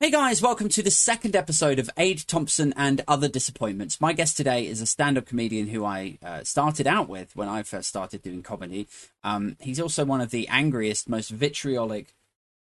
[0.00, 4.00] Hey guys, welcome to the second episode of Ade Thompson and Other Disappointments.
[4.00, 7.48] My guest today is a stand up comedian who I uh, started out with when
[7.48, 8.86] I first started doing comedy.
[9.24, 12.14] Um, he's also one of the angriest, most vitriolic,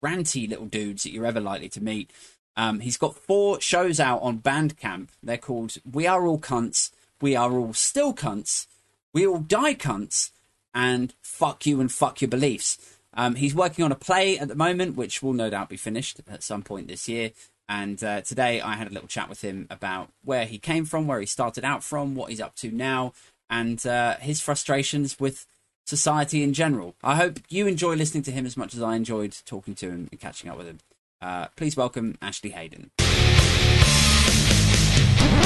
[0.05, 2.11] ranty little dudes that you're ever likely to meet.
[2.55, 5.07] Um, he's got four shows out on Bandcamp.
[5.23, 8.67] They're called We Are All Cunts, We Are All Still Cunts,
[9.11, 10.29] We All Die Cunts,
[10.71, 12.92] and Fuck You and Fuck Your Beliefs.
[13.13, 16.19] Um, he's working on a play at the moment, which will no doubt be finished
[16.27, 17.31] at some point this year.
[17.69, 21.07] And uh, today I had a little chat with him about where he came from,
[21.07, 23.13] where he started out from, what he's up to now,
[23.49, 25.45] and uh, his frustrations with
[25.85, 26.95] society in general.
[27.03, 30.07] I hope you enjoy listening to him as much as I enjoyed talking to him
[30.11, 30.79] and catching up with him.
[31.21, 32.91] Uh, please welcome Ashley Hayden.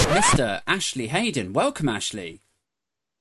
[0.08, 0.61] Mr.
[0.66, 1.53] Ashley Hayden.
[1.53, 2.39] Welcome, Ashley.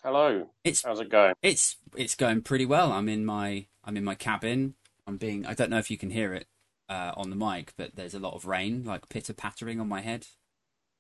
[0.03, 0.49] Hello.
[0.65, 1.35] It's How's it going?
[1.43, 2.93] it's it's going pretty well.
[2.93, 4.75] I'm in my I'm in my cabin.
[5.07, 6.47] I'm being I don't know if you can hear it
[6.89, 10.01] uh, on the mic, but there's a lot of rain, like pitter pattering on my
[10.01, 10.27] head.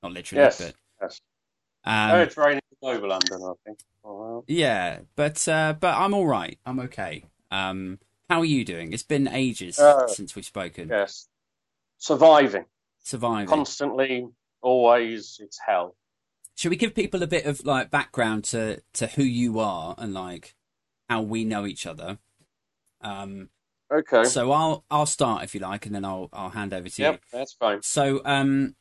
[0.02, 0.58] Not literally, Yes.
[0.58, 1.20] but Yes.
[1.84, 3.78] um, oh, it's raining all over London, I think.
[4.04, 5.00] Oh, yeah.
[5.16, 6.58] But uh, but I'm all right.
[6.64, 7.24] I'm okay.
[7.50, 7.98] Um,
[8.30, 8.92] how are you doing?
[8.92, 10.88] It's been ages Uh, since we've spoken.
[10.88, 11.28] Yes.
[11.98, 12.66] Surviving.
[13.02, 13.48] Surviving.
[13.48, 14.28] Constantly,
[14.62, 15.96] always, it's hell.
[16.56, 20.12] Should we give people a bit of like background to to who you are and
[20.14, 20.54] like
[21.08, 22.18] how we know each other?
[23.00, 23.50] Um,
[23.92, 24.24] Okay.
[24.24, 27.08] so I'll I'll start if you like, and then I'll I'll hand over to you.
[27.08, 27.82] yep, that's fine.
[27.82, 28.74] So, um,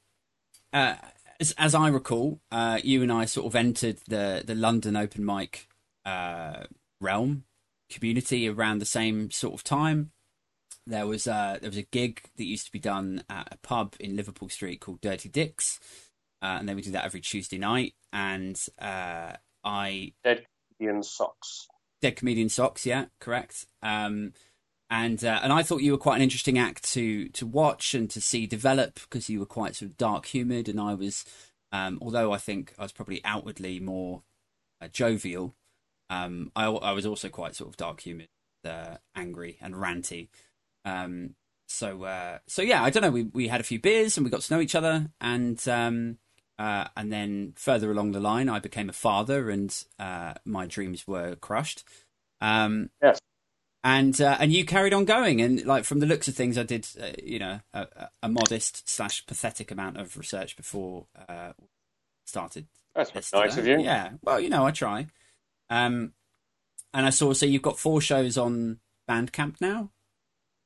[0.73, 0.95] uh,
[1.39, 5.25] as, as I recall, uh, you and I sort of entered the, the London open
[5.25, 5.67] mic
[6.05, 6.63] uh,
[6.99, 7.43] realm
[7.89, 10.11] community around the same sort of time.
[10.87, 13.95] There was uh, there was a gig that used to be done at a pub
[13.99, 15.79] in Liverpool Street called Dirty Dicks,
[16.41, 17.93] uh, and then we do that every Tuesday night.
[18.13, 20.13] And uh, I
[20.81, 21.67] Ian Socks.
[22.01, 23.65] Dead Comedian Socks, yeah, correct.
[23.81, 24.33] Um,
[24.89, 28.09] and uh, and I thought you were quite an interesting act to to watch and
[28.11, 31.25] to see develop because you were quite sort of dark humoured, and I was,
[31.71, 34.21] um, although I think I was probably outwardly more
[34.81, 35.55] uh, jovial,
[36.09, 38.29] um, I I was also quite sort of dark humoured,
[38.63, 40.29] uh, angry and ranty.
[40.85, 41.35] Um,
[41.67, 43.11] so uh, so yeah, I don't know.
[43.11, 46.19] We we had a few beers and we got to know each other, and um,
[46.57, 51.07] uh, and then further along the line, I became a father, and uh, my dreams
[51.07, 51.83] were crushed.
[52.41, 53.19] Um, Yes.
[53.83, 56.63] And uh, and you carried on going, and like from the looks of things, I
[56.63, 61.51] did, uh, you know, a, a- modest slash pathetic amount of research before uh,
[62.25, 62.65] started.
[62.95, 63.79] That's nice of you.
[63.79, 64.13] Yeah.
[64.23, 65.05] Well, you know, I try.
[65.69, 66.13] Um,
[66.95, 67.33] and I saw.
[67.33, 69.91] So you've got four shows on Bandcamp now.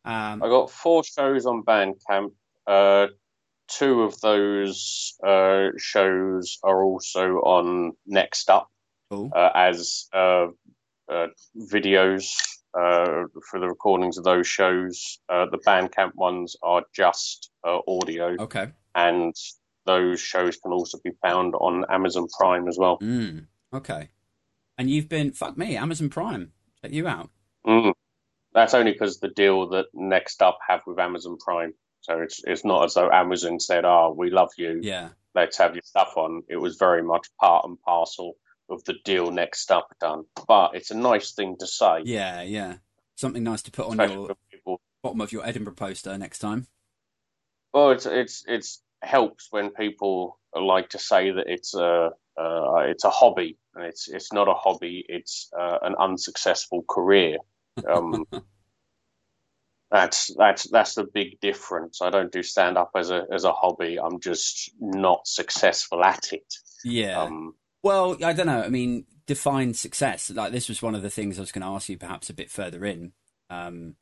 [0.05, 2.31] Um, I got four shows on Bandcamp.
[3.69, 8.69] Two of those uh, shows are also on Next Up
[9.09, 9.31] cool.
[9.35, 10.47] uh, as uh,
[11.07, 11.27] uh,
[11.71, 12.33] videos
[12.73, 15.19] uh, for the recordings of those shows.
[15.29, 18.71] Uh, the Bandcamp ones are just uh, audio, Okay.
[18.95, 19.35] and
[19.85, 22.97] those shows can also be found on Amazon Prime as well.
[22.99, 24.09] Mm, okay.
[24.77, 26.51] And you've been fuck me, Amazon Prime.
[26.81, 27.29] Check you out.
[27.65, 27.93] Mm.
[28.53, 31.73] That's only because the deal that Next Up have with Amazon Prime.
[32.09, 35.09] So it's it's not as though Amazon said, "Oh, we love you, Yeah.
[35.35, 38.35] let's have your stuff on." It was very much part and parcel
[38.69, 40.25] of the deal Next Up done.
[40.47, 42.77] But it's a nice thing to say, Yeah, yeah.
[43.15, 46.67] Something nice to put on especially your bottom of your Edinburgh poster next time.
[47.73, 53.03] Well, it's it's it's helps when people like to say that it's a uh, it's
[53.03, 55.05] a hobby, and it's it's not a hobby.
[55.07, 57.37] It's uh, an unsuccessful career.
[57.87, 58.25] Um,
[59.91, 62.01] that's that's that's the big difference.
[62.01, 63.99] I don't do stand up as a as a hobby.
[63.99, 66.53] I'm just not successful at it.
[66.83, 67.21] Yeah.
[67.21, 68.61] Um, well, I don't know.
[68.61, 70.29] I mean, define success.
[70.29, 72.33] Like this was one of the things I was going to ask you, perhaps a
[72.33, 73.13] bit further in.
[73.49, 73.95] Um,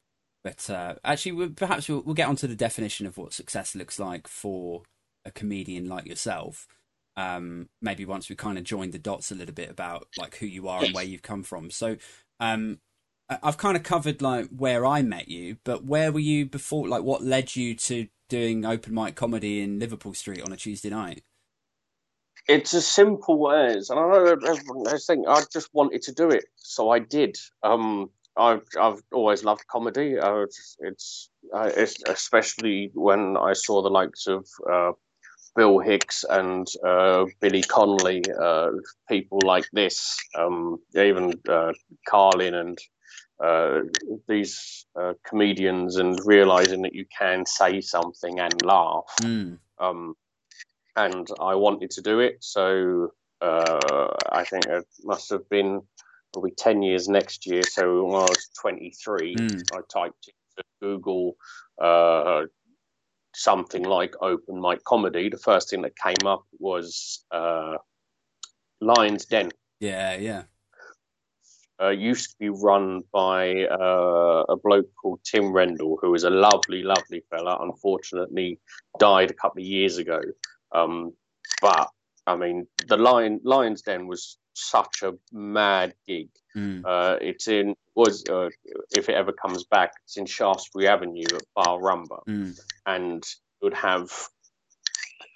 [0.43, 3.99] but uh, actually, we'll, perhaps we'll, we'll get onto the definition of what success looks
[3.99, 4.83] like for
[5.25, 6.67] a comedian like yourself.
[7.15, 10.45] Um, maybe once we kind of join the dots a little bit about like who
[10.45, 11.71] you are and where you've come from.
[11.71, 11.97] So,
[12.39, 12.79] um,
[13.29, 16.87] I've kind of covered like where I met you, but where were you before?
[16.87, 20.89] Like, what led you to doing open mic comedy in Liverpool Street on a Tuesday
[20.89, 21.23] night?
[22.47, 26.45] it's as simple as, and I know everyone think I just wanted to do it,
[26.55, 27.37] so I did.
[27.63, 30.17] Um, I've I've always loved comedy.
[30.17, 34.91] Uh, it's it's, uh, it's especially when I saw the likes of uh,
[35.55, 38.69] Bill Hicks and uh, Billy Connolly, uh,
[39.09, 41.73] people like this, um, even uh,
[42.07, 42.77] Carlin and
[43.39, 43.81] uh,
[44.27, 49.59] these uh, comedians, and realizing that you can say something and laugh Mm.
[49.79, 50.15] um,
[50.95, 52.37] and I wanted to do it.
[52.43, 53.11] So
[53.41, 55.81] uh, I think it must have been
[56.33, 57.61] probably ten years next year.
[57.63, 59.61] So when I was twenty three, Mm.
[59.73, 61.35] I typed into Google
[61.79, 62.45] uh,
[63.35, 67.77] something like open mic comedy, the first thing that came up was uh,
[68.81, 69.51] Lions Den.
[69.79, 70.43] Yeah, yeah.
[71.79, 76.29] Uh, used to be run by uh, a bloke called Tim Rendell, who was a
[76.29, 77.57] lovely, lovely fella.
[77.61, 78.59] Unfortunately,
[78.99, 80.19] died a couple of years ago.
[80.71, 81.13] Um,
[81.61, 81.89] but
[82.25, 86.29] I mean, the Lion Lions Den was such a mad gig.
[86.55, 86.81] Mm.
[86.83, 88.49] Uh, it's in was uh,
[88.95, 92.59] if it ever comes back, it's in Shaftesbury Avenue at Bar Rumba, Mm.
[92.87, 94.11] and it would have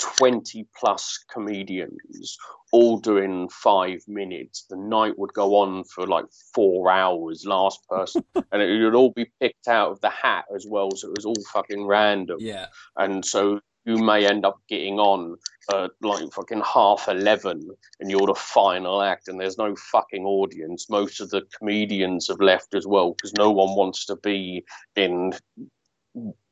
[0.02, 2.38] twenty plus comedians
[2.74, 4.66] all doing five minutes.
[4.70, 6.26] The night would go on for like
[6.56, 7.46] four hours.
[7.46, 11.08] Last person, and it would all be picked out of the hat as well, so
[11.10, 12.68] it was all fucking random Yeah.
[12.98, 15.36] and so you may end up getting on
[15.74, 17.68] uh, like fucking half 11
[18.00, 22.40] and you're the final act and there's no fucking audience most of the comedians have
[22.40, 24.64] left as well because no one wants to be
[24.96, 25.34] in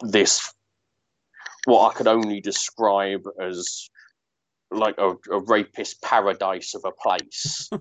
[0.01, 0.53] this
[1.69, 3.89] what i could only describe as
[4.71, 7.69] like a, a rapist paradise of a place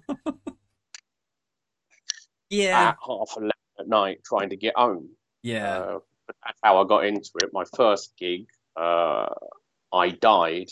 [2.50, 2.88] Yeah.
[2.90, 5.10] at half 11 at night trying to get home
[5.42, 5.78] Yeah.
[5.78, 7.50] Uh, but that's how I got into it.
[7.54, 8.46] My first gig,
[8.76, 9.28] uh,
[9.92, 10.68] I died.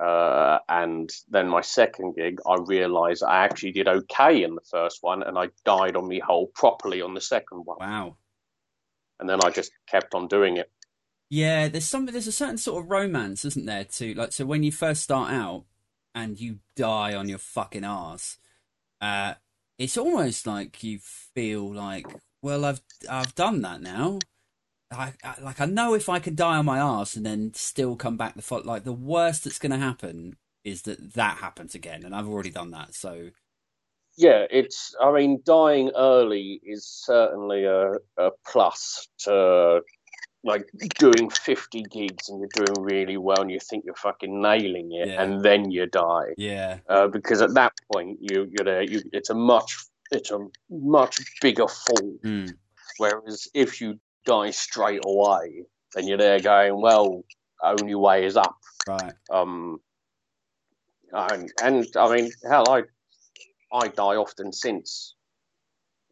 [0.00, 4.98] Uh, and then my second gig, I realised I actually did okay in the first
[5.02, 7.78] one, and I died on me whole properly on the second one.
[7.80, 8.16] Wow.
[9.18, 10.70] And then I just kept on doing it.
[11.34, 14.62] Yeah, there's some there's a certain sort of romance, isn't there, to like so when
[14.62, 15.64] you first start out
[16.14, 18.38] and you die on your fucking ass,
[19.00, 19.34] uh
[19.78, 22.06] it's almost like you feel like,
[22.42, 24.20] well I've I've done that now.
[24.92, 27.96] I, I like I know if I can die on my ass and then still
[27.96, 31.74] come back the fo- like the worst that's going to happen is that that happens
[31.74, 32.94] again and I've already done that.
[32.94, 33.30] So
[34.16, 34.94] Yeah, it's.
[35.00, 39.80] I mean, dying early is certainly a, a plus to
[40.44, 40.68] like
[40.98, 45.08] doing 50 gigs and you're doing really well and you think you're fucking nailing it,
[45.08, 45.22] Yeah.
[45.22, 46.34] and then you die.
[46.36, 46.78] yeah.
[46.88, 49.70] uh, because at that point you you're there, you it's a much
[50.10, 50.38] it's a
[50.70, 52.18] much bigger fall.
[52.24, 52.52] Mm.
[52.98, 55.64] Whereas if you die straight away,
[55.94, 57.24] then you're there going, well,
[57.62, 58.56] only way is up.
[58.86, 59.12] Right.
[59.30, 59.80] Um,
[61.12, 62.82] and, and I mean, hell, I
[63.72, 65.14] I die often since,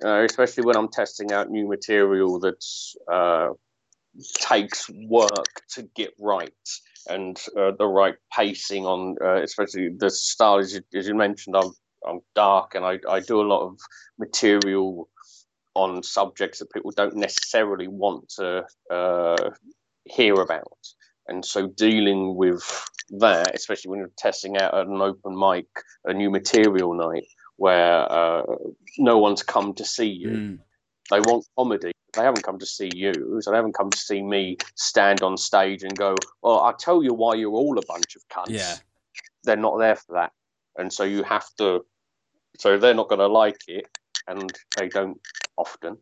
[0.04, 3.50] uh, especially when I'm testing out new material that's uh,
[4.34, 6.52] takes work to get right
[7.08, 11.56] and uh, the right pacing on, uh, especially the style as you, as you mentioned.
[11.56, 11.72] I'm
[12.06, 13.78] I'm dark and I I do a lot of
[14.18, 15.08] material
[15.74, 19.50] on subjects that people don't necessarily want to uh,
[20.04, 20.78] hear about.
[21.28, 22.62] And so dealing with
[23.20, 25.66] that, especially when you're testing out at an open mic,
[26.04, 27.26] a new material night
[27.56, 28.42] where uh,
[28.98, 30.28] no one's come to see you.
[30.28, 30.58] Mm.
[31.10, 31.91] They want comedy.
[32.14, 35.36] They haven't come to see you, so they haven't come to see me stand on
[35.36, 38.76] stage and go, "Well, I'll tell you why you're all a bunch of cunts." Yeah.
[39.44, 40.32] They're not there for that,
[40.76, 41.84] and so you have to.
[42.58, 43.86] So they're not going to like it,
[44.28, 45.18] and they don't
[45.56, 45.96] often,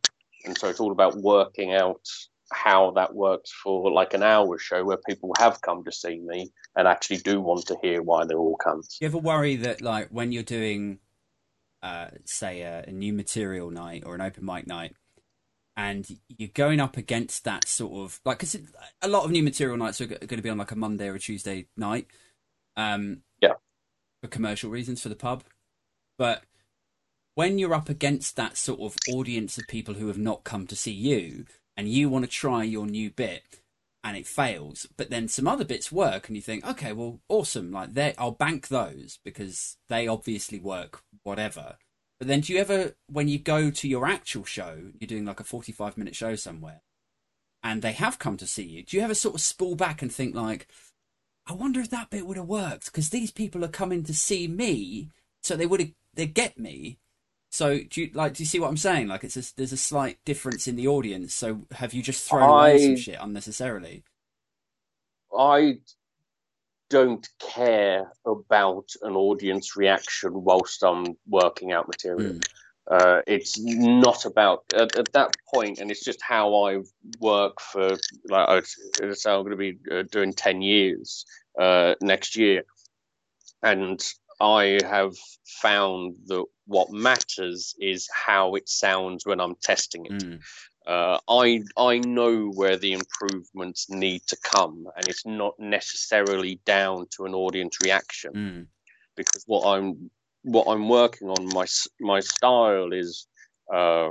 [0.44, 2.02] and so it's all about working out
[2.52, 6.50] how that works for like an hour show where people have come to see me
[6.76, 9.00] and actually do want to hear why they're all cunts.
[9.00, 10.98] You ever worry that, like, when you're doing,
[11.82, 14.96] uh, say, a, a new material night or an open mic night,
[15.80, 18.58] and you're going up against that sort of like, because
[19.00, 21.14] a lot of new material nights are going to be on like a Monday or
[21.14, 22.06] a Tuesday night,
[22.76, 23.54] um, Yeah.
[24.20, 25.42] for commercial reasons for the pub,
[26.18, 26.44] but
[27.34, 30.76] when you're up against that sort of audience of people who have not come to
[30.76, 31.46] see you,
[31.78, 33.62] and you want to try your new bit,
[34.04, 37.72] and it fails, but then some other bits work, and you think, okay, well, awesome,
[37.72, 41.76] like they, I'll bank those because they obviously work, whatever.
[42.20, 45.40] But then, do you ever, when you go to your actual show, you're doing like
[45.40, 46.82] a 45 minute show somewhere,
[47.62, 50.12] and they have come to see you, do you ever sort of spool back and
[50.12, 50.68] think, like,
[51.46, 54.46] I wonder if that bit would have worked because these people are coming to see
[54.46, 55.08] me,
[55.42, 56.98] so they would have, they get me.
[57.50, 58.34] So do you like?
[58.34, 59.08] Do you see what I'm saying?
[59.08, 61.34] Like, it's a, there's a slight difference in the audience.
[61.34, 64.04] So have you just thrown away some shit unnecessarily?
[65.36, 65.78] I
[66.90, 72.34] don't care about an audience reaction whilst I'm working out material.
[72.34, 72.44] Mm.
[72.90, 76.80] Uh, it's not about at, at that point, and it's just how I
[77.20, 77.96] work for.
[78.28, 78.62] Like, I-
[79.24, 81.24] how I'm going to be uh, doing ten years
[81.58, 82.64] uh, next year,
[83.62, 84.04] and
[84.40, 85.14] I have
[85.62, 90.12] found that what matters is how it sounds when I'm testing it.
[90.12, 90.40] Mm.
[90.86, 97.06] Uh, I I know where the improvements need to come, and it's not necessarily down
[97.16, 98.66] to an audience reaction Mm.
[99.14, 100.10] because what I'm
[100.42, 101.66] what I'm working on my
[102.00, 103.26] my style is
[103.72, 104.10] uh,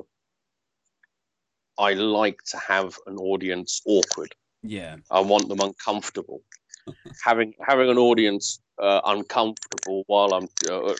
[1.79, 4.35] I like to have an audience awkward.
[4.61, 4.97] Yeah.
[5.09, 6.43] I want them uncomfortable.
[7.23, 10.93] having having an audience uh, uncomfortable while I'm uh,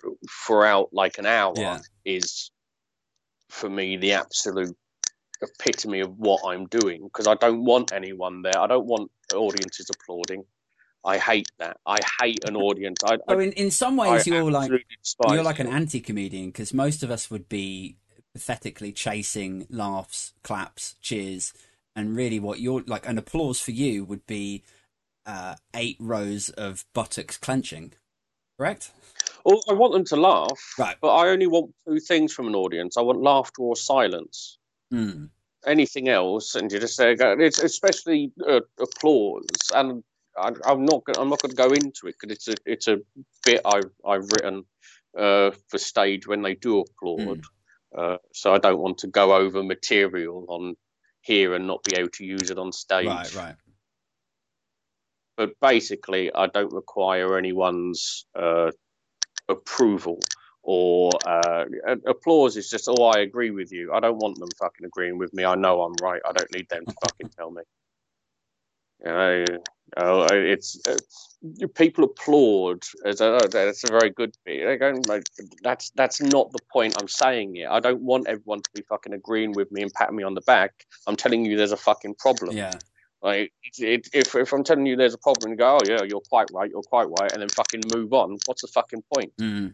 [0.45, 1.79] throughout like an hour Yeah.
[2.05, 2.51] is
[3.49, 4.77] for me the absolute
[5.41, 8.57] epitome of what I'm doing because I don't want anyone there.
[8.59, 10.45] I don't want audiences applauding.
[11.05, 11.77] I hate that.
[11.85, 12.97] I hate an audience.
[13.05, 14.71] I, So I, in, in some I ways, you're like
[15.27, 17.95] you're like an anti-comedian because most of us would be
[18.33, 21.53] pathetically chasing laughs, claps, cheers,
[21.95, 24.63] and really what you're like an applause for you would be
[25.25, 27.93] uh, eight rows of buttocks clenching.
[28.57, 28.91] Correct?
[29.45, 30.97] Oh, I want them to laugh, Right.
[31.01, 32.97] but I only want two things from an audience.
[32.97, 34.58] I want laughter or silence.
[34.93, 35.29] Mm.
[35.65, 39.45] anything else, and you just say it's especially uh, applause.
[39.73, 40.03] And
[40.37, 42.87] I, I'm not go- I'm not going to go into it because it's a it's
[42.87, 42.97] a
[43.45, 44.65] bit I've I've written
[45.17, 47.43] uh, for stage when they do applaud.
[47.97, 50.75] Uh, so I don't want to go over material on
[51.21, 53.07] here and not be able to use it on stage.
[53.07, 53.55] Right, right.
[55.37, 58.71] But basically, I don't require anyone's uh,
[59.47, 60.19] approval
[60.61, 61.65] or uh,
[62.05, 62.57] applause.
[62.57, 63.93] Is just, oh, I agree with you.
[63.93, 65.45] I don't want them fucking agreeing with me.
[65.45, 66.21] I know I'm right.
[66.27, 67.63] I don't need them to fucking tell me.
[69.05, 69.45] You know,
[69.95, 70.97] uh, it's uh,
[71.73, 72.83] people applaud.
[73.05, 74.65] As a, that's a very good bit.
[74.65, 75.23] They go, like,
[75.63, 77.67] that's that's not the point I'm saying it.
[77.69, 80.41] I don't want everyone to be fucking agreeing with me and patting me on the
[80.41, 80.85] back.
[81.07, 82.57] I'm telling you, there's a fucking problem.
[82.57, 82.73] Yeah.
[83.21, 86.03] Like, it, it, if if I'm telling you there's a problem, you go, oh yeah,
[86.03, 88.37] you're quite right, you're quite right, and then fucking move on.
[88.45, 89.33] What's the fucking point?
[89.37, 89.73] Mm.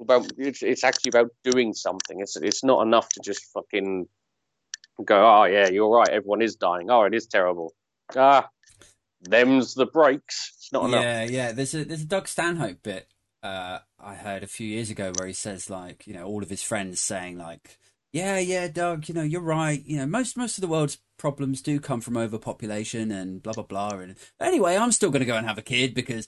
[0.00, 2.20] About it's, it's actually about doing something.
[2.20, 4.06] It's it's not enough to just fucking
[5.04, 6.90] go, oh yeah, you're right, everyone is dying.
[6.90, 7.74] Oh, it is terrible.
[8.16, 8.48] Ah,
[9.22, 10.52] them's the breaks.
[10.56, 11.02] It's not enough.
[11.02, 11.52] Yeah, yeah.
[11.52, 13.08] There's a there's a Doug Stanhope bit
[13.42, 16.50] uh, I heard a few years ago where he says like, you know, all of
[16.50, 17.78] his friends saying like,
[18.12, 19.84] yeah, yeah, Doug, you know, you're right.
[19.84, 23.64] You know, most most of the world's problems do come from overpopulation and blah blah
[23.64, 23.90] blah.
[23.90, 26.26] And anyway, I'm still going to go and have a kid because,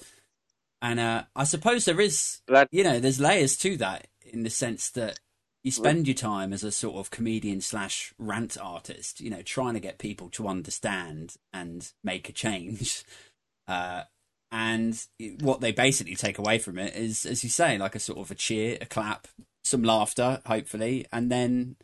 [0.83, 4.91] and uh, I suppose there is, you know, there's layers to that in the sense
[4.91, 5.19] that
[5.63, 9.75] you spend your time as a sort of comedian slash rant artist, you know, trying
[9.75, 13.05] to get people to understand and make a change.
[13.69, 14.03] Uh,
[14.51, 15.07] and
[15.43, 18.29] what they basically take away from it is, as you say, like a sort of
[18.33, 19.29] a cheer, a clap,
[19.63, 21.77] some laughter, hopefully, and then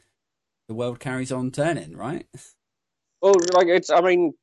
[0.66, 2.26] the world carries on turning, right?
[3.23, 3.90] Well, like it's.
[3.90, 4.35] I mean,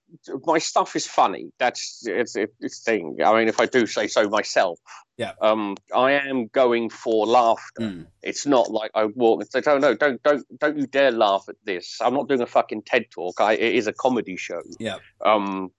[0.46, 1.52] my stuff is funny.
[1.60, 3.18] That's it's it's thing.
[3.24, 4.80] I mean, if I do say so myself.
[5.18, 5.34] Yeah.
[5.42, 7.82] Um, I am going for laughter.
[7.82, 8.08] Mm.
[8.24, 11.46] It's not like I walk and say, "Oh no, don't don't don't you dare laugh
[11.48, 13.40] at this." I'm not doing a fucking TED talk.
[13.40, 14.62] I, it is a comedy show.
[14.80, 14.98] Yeah.
[15.24, 15.72] Um,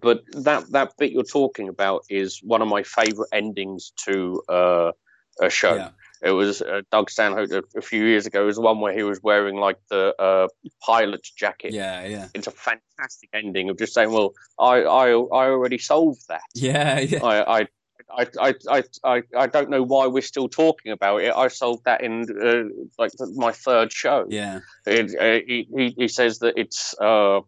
[0.00, 4.92] but that that bit you're talking about is one of my favorite endings to uh,
[5.40, 5.74] a show.
[5.74, 5.90] Yeah.
[6.22, 8.42] It was uh, Doug Stanhope a, a few years ago.
[8.42, 10.48] It was one where he was wearing like the uh,
[10.80, 11.72] pilot's jacket.
[11.72, 12.28] Yeah, yeah.
[12.34, 16.42] It's a fantastic ending of just saying, "Well, I I, I already solved that.
[16.54, 17.22] Yeah, yeah.
[17.22, 17.66] I, I
[18.08, 21.34] I, I, I, I, don't know why we're still talking about it.
[21.34, 24.26] I solved that in uh, like my third show.
[24.28, 24.60] Yeah.
[24.86, 27.40] It, uh, he, he he says that it's uh,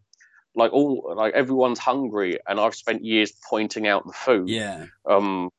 [0.55, 4.49] like all like everyone's hungry, and I've spent years pointing out the food.
[4.49, 4.87] Yeah.
[5.09, 5.51] Um,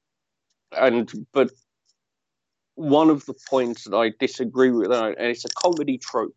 [0.77, 1.51] and but
[2.79, 6.35] one of the points that I disagree with, and it's a comedy trope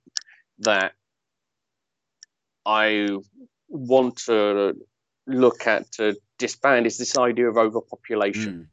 [0.59, 0.93] that
[2.67, 3.11] I
[3.69, 4.75] want to
[5.29, 8.69] look at to disband is this idea of overpopulation.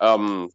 [0.00, 0.06] Mm.
[0.06, 0.50] Um,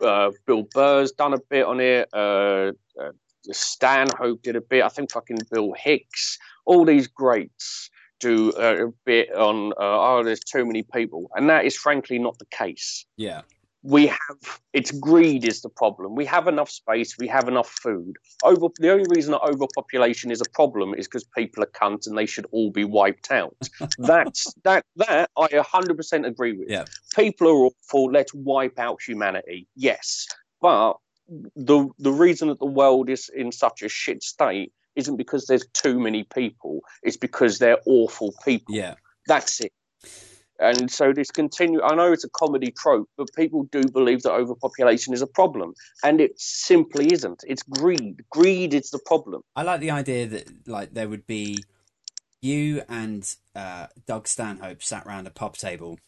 [0.00, 2.08] uh, Bill Burr's done a bit on it.
[2.14, 3.12] Uh, uh,
[3.52, 4.82] Stanhope did a bit.
[4.82, 6.38] I think fucking Bill Hicks.
[6.64, 9.72] All these greats do uh, a bit on.
[9.72, 13.04] Uh, oh, there's too many people, and that is frankly not the case.
[13.18, 13.42] Yeah.
[13.82, 16.14] We have it's greed is the problem.
[16.14, 17.16] We have enough space.
[17.18, 18.16] We have enough food.
[18.44, 22.16] Over the only reason that overpopulation is a problem is because people are cunts and
[22.16, 23.56] they should all be wiped out.
[23.98, 26.68] That's that that I 100% agree with.
[26.68, 26.84] Yeah.
[27.14, 28.12] People are awful.
[28.12, 29.66] Let's wipe out humanity.
[29.76, 30.26] Yes,
[30.60, 30.94] but
[31.56, 35.66] the the reason that the world is in such a shit state isn't because there's
[35.68, 36.80] too many people.
[37.02, 38.74] It's because they're awful people.
[38.74, 38.94] Yeah.
[39.26, 39.72] That's it.
[40.60, 41.82] And so this continue.
[41.82, 45.72] I know it's a comedy trope, but people do believe that overpopulation is a problem,
[46.04, 47.42] and it simply isn't.
[47.46, 48.22] It's greed.
[48.30, 49.42] Greed is the problem.
[49.56, 51.64] I like the idea that like there would be
[52.42, 55.98] you and uh, Doug Stanhope sat round a pub table,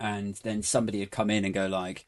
[0.00, 2.04] and then somebody would come in and go like,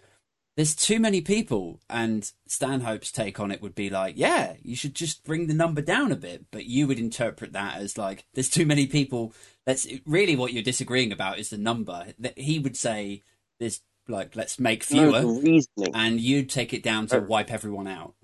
[0.57, 4.95] "There's too many people," and Stanhope's take on it would be like, "Yeah, you should
[4.95, 8.51] just bring the number down a bit," but you would interpret that as like, "There's
[8.51, 9.33] too many people."
[9.65, 12.15] That's really what you're disagreeing about is the number.
[12.19, 13.23] That he would say,
[13.59, 15.95] "There's like let's make fewer," the reasoning.
[15.95, 18.15] and you'd take it down to wipe everyone out.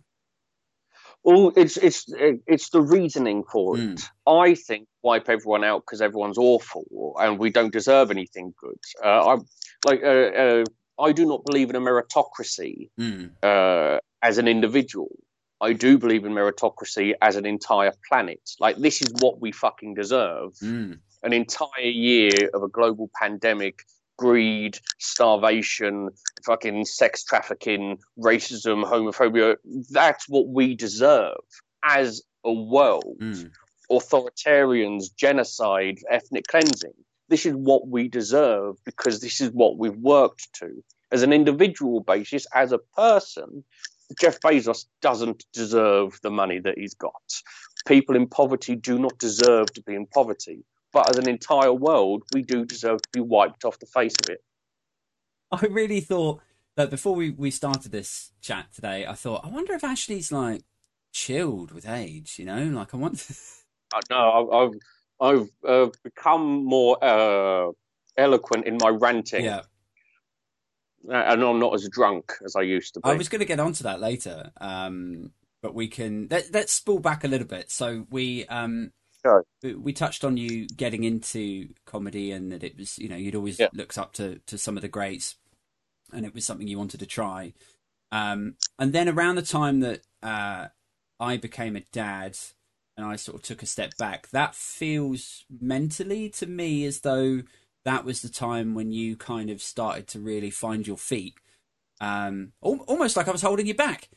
[1.23, 2.07] Well, it's it's
[2.47, 3.81] it's the reasoning for it.
[3.81, 4.11] Mm.
[4.27, 8.79] I think wipe everyone out because everyone's awful and we don't deserve anything good.
[9.05, 9.37] Uh, I
[9.85, 10.65] like uh, uh,
[11.01, 13.31] I do not believe in a meritocracy Mm.
[13.43, 15.11] uh, as an individual.
[15.61, 18.41] I do believe in meritocracy as an entire planet.
[18.61, 20.55] Like this is what we fucking deserve.
[20.63, 20.99] Mm.
[21.23, 23.83] An entire year of a global pandemic,
[24.17, 26.11] greed, starvation,
[26.45, 29.57] fucking sex trafficking, racism, homophobia.
[29.91, 31.37] That's what we deserve
[31.83, 33.17] as a world.
[33.21, 33.51] Mm.
[33.91, 36.95] Authoritarians, genocide, ethnic cleansing.
[37.31, 40.83] This is what we deserve because this is what we've worked to.
[41.13, 43.65] As an individual basis, as a person,
[44.21, 47.23] Jeff Bezos doesn't deserve the money that he's got.
[47.87, 50.65] People in poverty do not deserve to be in poverty.
[50.93, 54.29] But as an entire world, we do deserve to be wiped off the face of
[54.29, 54.43] it.
[55.53, 56.41] I really thought
[56.77, 60.63] that before we, we started this chat today, I thought, I wonder if Ashley's like
[61.13, 62.65] chilled with age, you know?
[62.65, 63.25] Like, I want.
[63.95, 64.73] I know I've
[65.21, 67.73] I've, uh, become more uh,
[68.17, 69.63] eloquent in my ranting, yeah.
[71.09, 73.09] and I'm not as drunk as I used to be.
[73.09, 76.99] I was going to get onto that later, um, but we can let, let's spool
[77.01, 77.71] back a little bit.
[77.71, 79.45] So we um, Sure.
[79.63, 83.35] we, we touched on you getting into comedy and that it was you know you'd
[83.35, 83.69] always Yeah.
[83.75, 85.37] looked up to to some of the greats,
[86.13, 87.53] and it was something you wanted to try.
[88.13, 90.69] Um, and then around the time that uh,
[91.21, 92.37] I became a dad
[92.97, 97.43] and I sort of took a step back, that feels mentally to me as though
[97.85, 101.35] that was the time when you kind of started to really find your feet.
[102.01, 104.09] Um, al- almost like I was holding you back,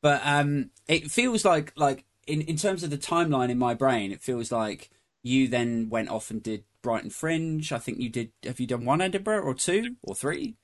[0.00, 4.12] but um, it feels like like in in terms of the timeline in my brain,
[4.12, 4.90] it feels like
[5.22, 7.72] you then went off and did Brighton Fringe.
[7.72, 8.32] I think you did.
[8.44, 10.56] Have you done one Edinburgh or two or three?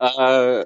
[0.00, 0.64] Uh,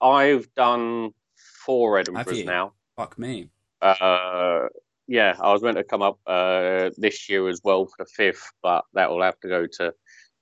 [0.00, 2.72] I've done four Edinburghs now.
[2.96, 3.50] Fuck me.
[3.80, 4.68] Uh,
[5.06, 8.50] yeah, I was meant to come up uh, this year as well for the fifth,
[8.62, 9.92] but that will have to go to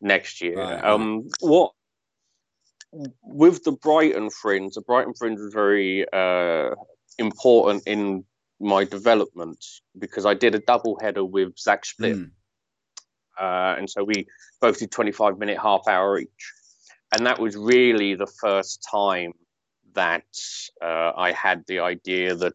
[0.00, 0.58] next year.
[0.58, 1.72] Right, um, what
[3.22, 4.74] with the Brighton Fringe?
[4.74, 6.74] The Brighton Fringe was very uh,
[7.18, 8.24] important in
[8.60, 9.64] my development
[9.98, 12.16] because I did a double header with Zach Split.
[12.16, 12.30] Mm.
[13.40, 14.26] uh, and so we
[14.60, 16.52] both did 25 minute half hour each
[17.12, 19.32] and that was really the first time
[19.94, 20.24] that
[20.82, 22.54] uh, i had the idea that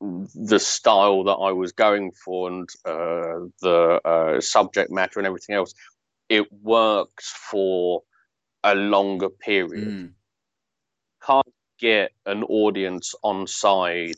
[0.00, 5.54] the style that i was going for and uh, the uh, subject matter and everything
[5.54, 5.74] else
[6.28, 8.02] it works for
[8.64, 10.12] a longer period Mm.
[11.26, 14.16] can't get an audience on side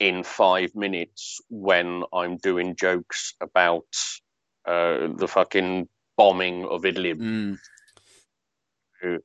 [0.00, 3.86] in five minutes when I'm doing jokes about
[4.64, 7.18] uh, the fucking bombing of Idlib.
[7.18, 7.58] Mm.
[9.04, 9.18] Uh,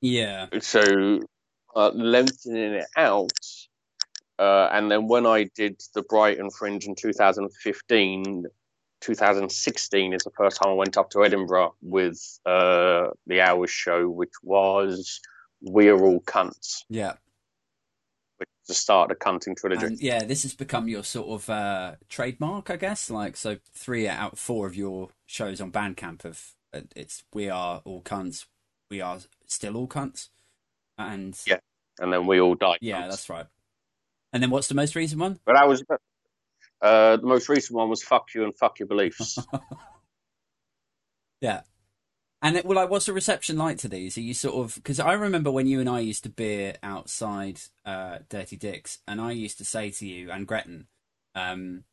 [0.00, 0.46] Yeah.
[0.60, 1.20] So
[1.74, 3.30] uh, lengthening it out.
[4.38, 8.44] Uh, and then when I did the Brighton Fringe in 2015,
[9.00, 14.08] 2016 is the first time I went up to Edinburgh with uh, the Hours show,
[14.08, 15.20] which was
[15.62, 17.14] We're All Cunts, Yeah.
[18.36, 19.86] which is the start of the cunting trilogy.
[19.86, 23.08] And yeah, this has become your sort of uh, trademark, I guess.
[23.10, 26.42] Like, so three out of four of your shows on Bandcamp have
[26.74, 28.46] uh, it's we are all cunts,
[28.90, 30.28] we are still all cunts,
[30.98, 31.58] and Yeah.
[32.00, 32.78] and then we all died.
[32.82, 33.46] yeah, that's right.
[34.36, 35.40] And then what's the most recent one?
[35.46, 35.82] But that was
[36.82, 39.38] uh, the most recent one was "fuck you" and "fuck your beliefs."
[41.40, 41.62] Yeah.
[42.40, 44.16] And it, well, like, what's the reception like to these?
[44.16, 47.60] Are you sort of because I remember when you and I used to beer outside
[47.84, 50.86] uh, Dirty Dicks, and I used to say to you and Gretton,
[51.34, 51.84] um,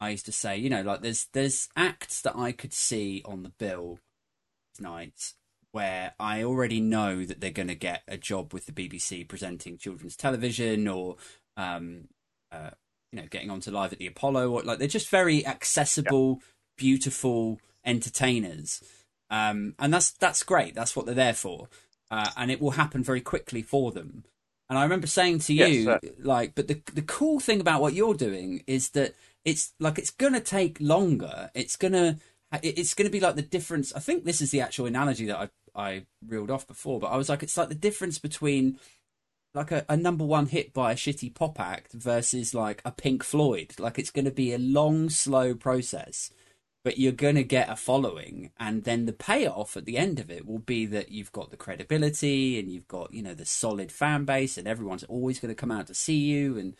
[0.00, 3.44] I used to say, you know, like there's there's acts that I could see on
[3.44, 4.00] the bill
[4.74, 5.34] tonight
[5.70, 9.78] where I already know that they're going to get a job with the BBC presenting
[9.78, 11.16] children's television or,
[11.56, 12.08] um,
[12.52, 12.70] uh,
[13.12, 16.40] you know, getting onto live at the Apollo or like they're just very accessible,
[16.76, 18.82] beautiful entertainers.
[19.30, 20.74] Um, and that's that's great.
[20.74, 21.68] That's what they're there for,
[22.10, 24.24] uh, and it will happen very quickly for them.
[24.68, 26.00] And I remember saying to you, sir.
[26.18, 29.14] like, but the the cool thing about what you're doing is that
[29.44, 31.50] it's like it's gonna take longer.
[31.54, 32.18] It's gonna
[32.62, 33.92] it's gonna be like the difference.
[33.94, 37.16] I think this is the actual analogy that I I reeled off before, but I
[37.16, 38.78] was like, it's like the difference between
[39.54, 43.22] like a, a number one hit by a shitty pop act versus like a Pink
[43.22, 43.74] Floyd.
[43.78, 46.30] Like it's going to be a long, slow process,
[46.82, 50.30] but you're going to get a following, and then the payoff at the end of
[50.30, 53.92] it will be that you've got the credibility and you've got you know the solid
[53.92, 56.58] fan base, and everyone's always going to come out to see you.
[56.58, 56.76] And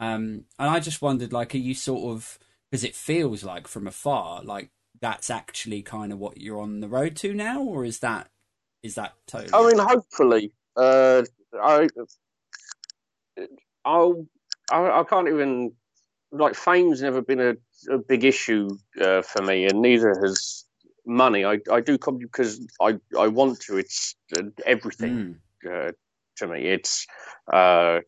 [0.00, 2.38] um, and I just wondered, like, are you sort of
[2.70, 6.88] because it feels like from afar, like that's actually kind of what you're on the
[6.88, 8.28] road to now, or is that
[8.82, 9.50] is that totally?
[9.52, 11.22] I mean, hopefully, uh,
[11.62, 11.88] I
[13.84, 14.26] I'll,
[14.70, 15.72] I, I can't even
[16.32, 17.54] like fame's never been a,
[17.92, 20.64] a big issue uh, for me, and neither has
[21.06, 21.44] money.
[21.44, 23.78] I, I do comedy because I, I want to.
[23.78, 25.88] It's uh, everything Mm.
[25.88, 25.92] uh,
[26.36, 26.66] to me.
[26.66, 27.06] It's
[27.52, 28.00] uh,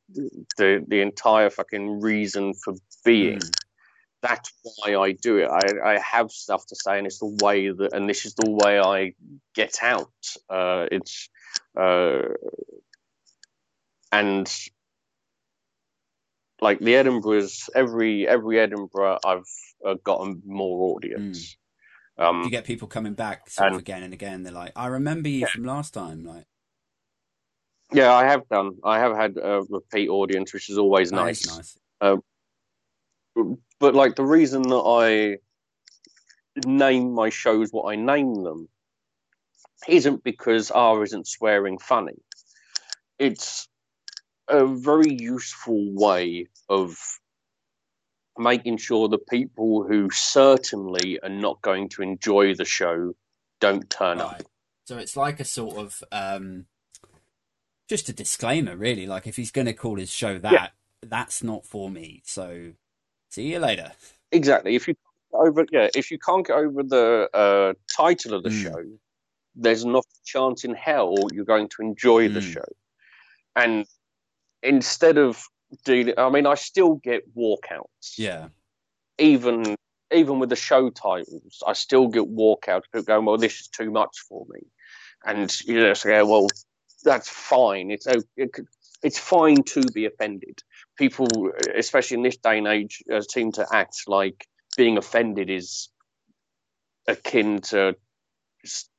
[0.57, 3.39] the the entire fucking reason for being.
[3.39, 3.53] Mm.
[4.23, 5.49] That's why I do it.
[5.49, 8.51] I, I have stuff to say, and it's the way that, and this is the
[8.51, 9.13] way I
[9.55, 10.11] get out.
[10.51, 11.29] Uh, it's
[11.79, 12.23] uh,
[14.13, 14.53] and
[16.61, 19.45] like the Edinburgh's every every Edinburgh I've
[19.85, 21.57] uh, gotten more audience.
[22.19, 24.43] Um, you get people coming back sort of again and again.
[24.43, 26.47] They're like, "I remember you from last time." Like,
[27.93, 28.79] yeah, I have done.
[28.83, 31.45] I have had a repeat audience, which is always that nice.
[31.45, 32.19] is nice.
[33.79, 35.39] But like the reason that I
[36.67, 38.69] name my shows what I name them
[39.87, 42.17] isn't because R isn't swearing funny.
[43.19, 43.69] It's
[44.49, 46.97] a very useful way of
[48.39, 53.15] making sure the people who certainly are not going to enjoy the show
[53.61, 54.43] don't turn up.
[54.85, 56.67] So it's like a sort of um,
[57.89, 59.07] just a disclaimer, really.
[59.07, 60.69] Like if he's going to call his show that, Yeah.
[61.03, 62.23] that's not for me.
[62.25, 62.73] So
[63.31, 63.93] see you later.
[64.33, 64.77] Exactly.
[64.77, 68.43] If you can't get over yeah, if you can't get over the uh, title of
[68.43, 68.63] the Mm.
[68.63, 68.99] show,
[69.55, 72.53] there's not a chance in hell you're going to enjoy the Mm.
[72.53, 72.69] show.
[73.55, 73.87] And
[74.63, 75.43] instead of
[75.85, 78.19] dealing, I mean, I still get walkouts.
[78.19, 78.49] Yeah.
[79.19, 79.77] Even
[80.13, 82.83] even with the show titles, I still get walkouts.
[82.93, 84.61] People going, "Well, this is too much for me,"
[85.25, 86.49] and you know, say, "Well,
[87.03, 87.91] that's fine.
[87.91, 88.07] It's
[89.03, 90.63] it's fine to be offended."
[90.97, 95.89] People, especially in this day and age, uh, seem to act like being offended is
[97.09, 97.97] akin to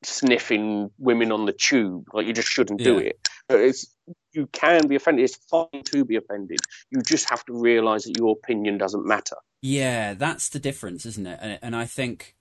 [0.02, 2.06] sniffing women on the tube.
[2.12, 3.27] Like you just shouldn't do it.
[3.48, 3.94] It's
[4.32, 5.24] you can be offended.
[5.24, 6.60] It's fine to be offended.
[6.90, 9.36] You just have to realize that your opinion doesn't matter.
[9.62, 11.38] Yeah, that's the difference, isn't it?
[11.42, 12.36] And, and I think,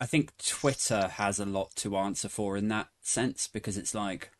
[0.00, 4.30] I think Twitter has a lot to answer for in that sense because it's like,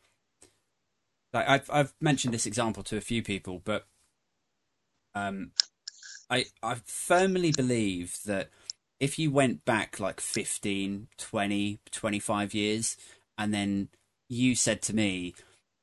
[1.32, 3.86] like I've I've mentioned this example to a few people, but
[5.14, 5.50] um,
[6.30, 8.50] I I firmly believe that
[9.00, 12.96] if you went back like 15, 20, 25 years,
[13.36, 13.88] and then
[14.28, 15.34] you said to me,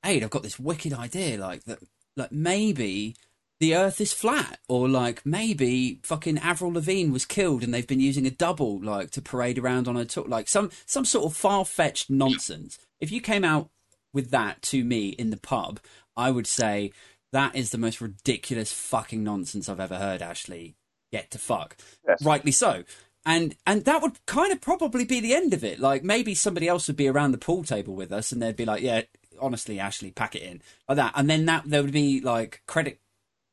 [0.03, 1.79] "Hey, I've got this wicked idea, like that,
[2.15, 3.15] like maybe."
[3.61, 7.99] the earth is flat or like maybe fucking Avril Lavigne was killed and they've been
[7.99, 11.37] using a double like to parade around on a tour like some some sort of
[11.37, 13.69] far-fetched nonsense if you came out
[14.13, 15.79] with that to me in the pub
[16.17, 16.91] I would say
[17.31, 20.75] that is the most ridiculous fucking nonsense I've ever heard Ashley
[21.11, 22.25] get to fuck Yes.
[22.25, 22.83] rightly so
[23.27, 26.67] and and that would kind of probably be the end of it like maybe somebody
[26.67, 29.03] else would be around the pool table with us and they'd be like yeah
[29.39, 33.00] honestly Ashley pack it in like that and then that there would be like credit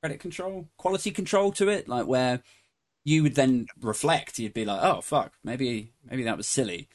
[0.01, 2.43] credit control, quality control to it, like where
[3.05, 4.38] you would then reflect.
[4.38, 6.88] You'd be like, oh fuck, maybe maybe that was silly.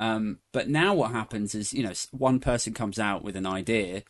[0.00, 4.02] Um, but now what happens is, you know, one person comes out with an idea,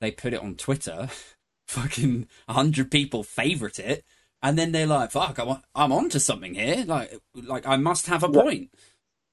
[0.00, 1.10] they put it on Twitter,
[1.68, 4.04] fucking a hundred people favorite it,
[4.42, 6.84] and then they're like, fuck, I'm I'm onto something here.
[6.86, 8.70] Like like I must have a point.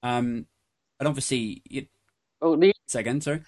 [0.02, 0.48] Um,
[1.00, 1.88] and obviously, you,
[2.42, 3.42] Oh, the again, sorry.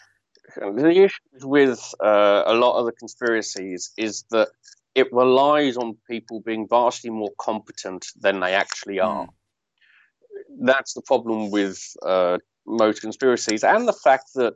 [0.56, 4.50] The issue with uh, a lot of the conspiracies is that
[4.96, 9.28] it relies on people being vastly more competent than they actually are.
[10.62, 14.54] That's the problem with uh, most conspiracies, and the fact that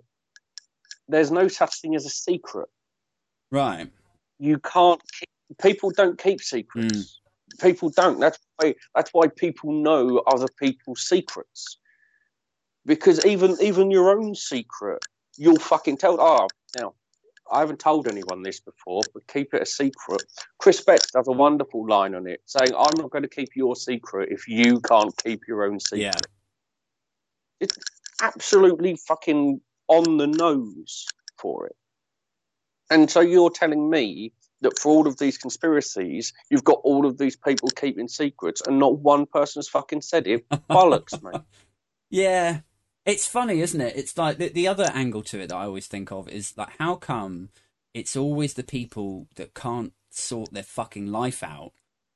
[1.10, 2.70] there's no such thing as a secret.
[3.52, 3.90] Right.
[4.38, 5.02] You can't.
[5.20, 7.20] Keep, people don't keep secrets.
[7.60, 8.20] People don't.
[8.20, 8.76] That's why.
[8.96, 11.78] That's why people know other people's secrets.
[12.86, 15.04] Because even even your own secret,
[15.40, 16.18] you'll fucking tell.
[16.20, 16.48] Oh,
[16.78, 16.94] now
[17.52, 20.24] I haven't told anyone this before, but keep it a secret.
[20.60, 23.76] Chris Betts does a wonderful line on it, saying, "I'm not going to keep your
[23.76, 26.12] secret if you can't keep your own secret." Yeah.
[27.60, 27.76] It's
[28.22, 31.76] absolutely fucking on the nose for it.
[32.92, 37.18] And so you're telling me that for all of these conspiracies, you've got all of
[37.18, 40.48] these people keeping secrets and not one person has fucking said it?
[40.70, 41.42] Bollocks, mate.
[42.10, 42.62] Yeah,
[43.10, 43.96] it's funny, isn't it?
[43.96, 46.70] It's like the, the other angle to it that I always think of is like,
[46.78, 47.50] how come
[47.94, 51.72] it's always the people that can't sort their fucking life out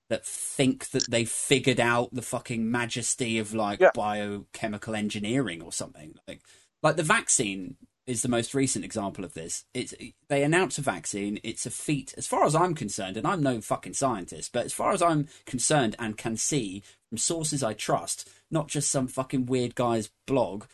[0.10, 3.92] that think that they've figured out the fucking majesty of like Yeah.
[3.94, 6.42] biochemical engineering or something like
[6.84, 9.64] like the vaccine is the most recent example of this.
[9.74, 9.94] It's
[10.28, 11.40] they announce a vaccine.
[11.44, 14.74] It's a feat, as far as I'm concerned, and I'm no fucking scientist, but as
[14.74, 19.46] far as I'm concerned and can see from sources I trust, not just some fucking
[19.46, 20.66] weird guy's blog,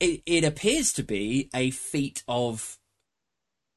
[0.00, 2.78] it, it appears to be a feat of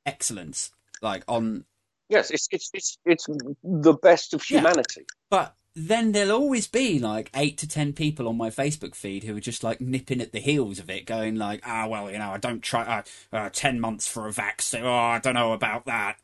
[0.05, 1.65] excellence, like on
[2.09, 3.27] Yes, it's it's it's it's
[3.63, 4.59] the best of Yeah.
[4.59, 5.05] humanity.
[5.29, 9.35] But then there'll always be like eight to ten people on my Facebook feed who
[9.35, 12.31] are just like nipping at the heels of it, going like, "Ah, well, you know,
[12.31, 13.03] I don't try uh,
[13.35, 14.83] uh, ten months for a vaccine.
[14.83, 16.17] Oh, I don't know about that."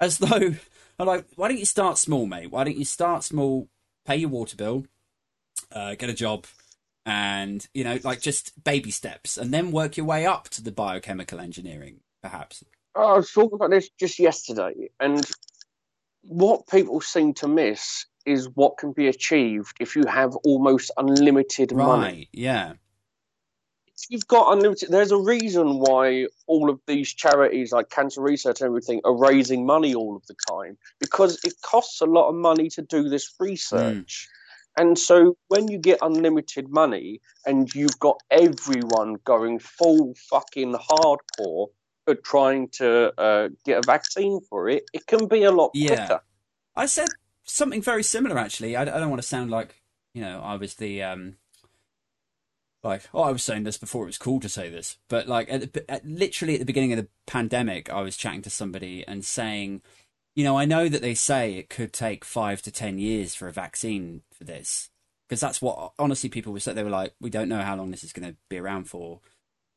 [0.00, 0.54] As though
[0.98, 2.50] I'm like, why don't you start small, mate?
[2.50, 3.68] Why don't you start small?
[4.04, 4.84] Pay your water bill,
[5.70, 6.44] uh, get a job,
[7.04, 10.72] and you know, like just baby steps, and then work your way up to the
[10.72, 12.64] biochemical engineering, perhaps.
[12.96, 15.24] Uh, I was talking about this just yesterday, and
[16.22, 21.74] what people seem to miss is what can be achieved if you have almost unlimited
[21.74, 22.28] money.
[22.32, 22.74] Yeah.
[23.86, 28.60] If you've got unlimited, there's a reason why all of these charities like cancer research
[28.60, 32.34] and everything are raising money all of the time because it costs a lot of
[32.34, 33.44] money to do this hmm.
[33.44, 34.28] research.
[34.76, 41.68] And so when you get unlimited money and you've got everyone going full fucking hardcore
[42.08, 45.96] at trying to uh, get a vaccine for it, it can be a lot Yeah.
[45.96, 46.20] quicker.
[46.74, 47.08] I said
[47.44, 48.76] something very similar actually.
[48.76, 49.82] I, I don't want to sound like
[50.14, 51.36] you know I was the um
[52.82, 55.50] like oh I was saying this before it was cool to say this, but like
[55.50, 59.04] at, the- at, literally at the beginning of the pandemic, I was chatting to somebody
[59.06, 59.82] and saying,
[60.34, 63.48] you know, I know that they say it could take five to ten years for
[63.48, 64.90] a vaccine for this
[65.28, 66.76] because that's what honestly people were saying.
[66.76, 69.20] They were like, we don't know how long this is going to be around for.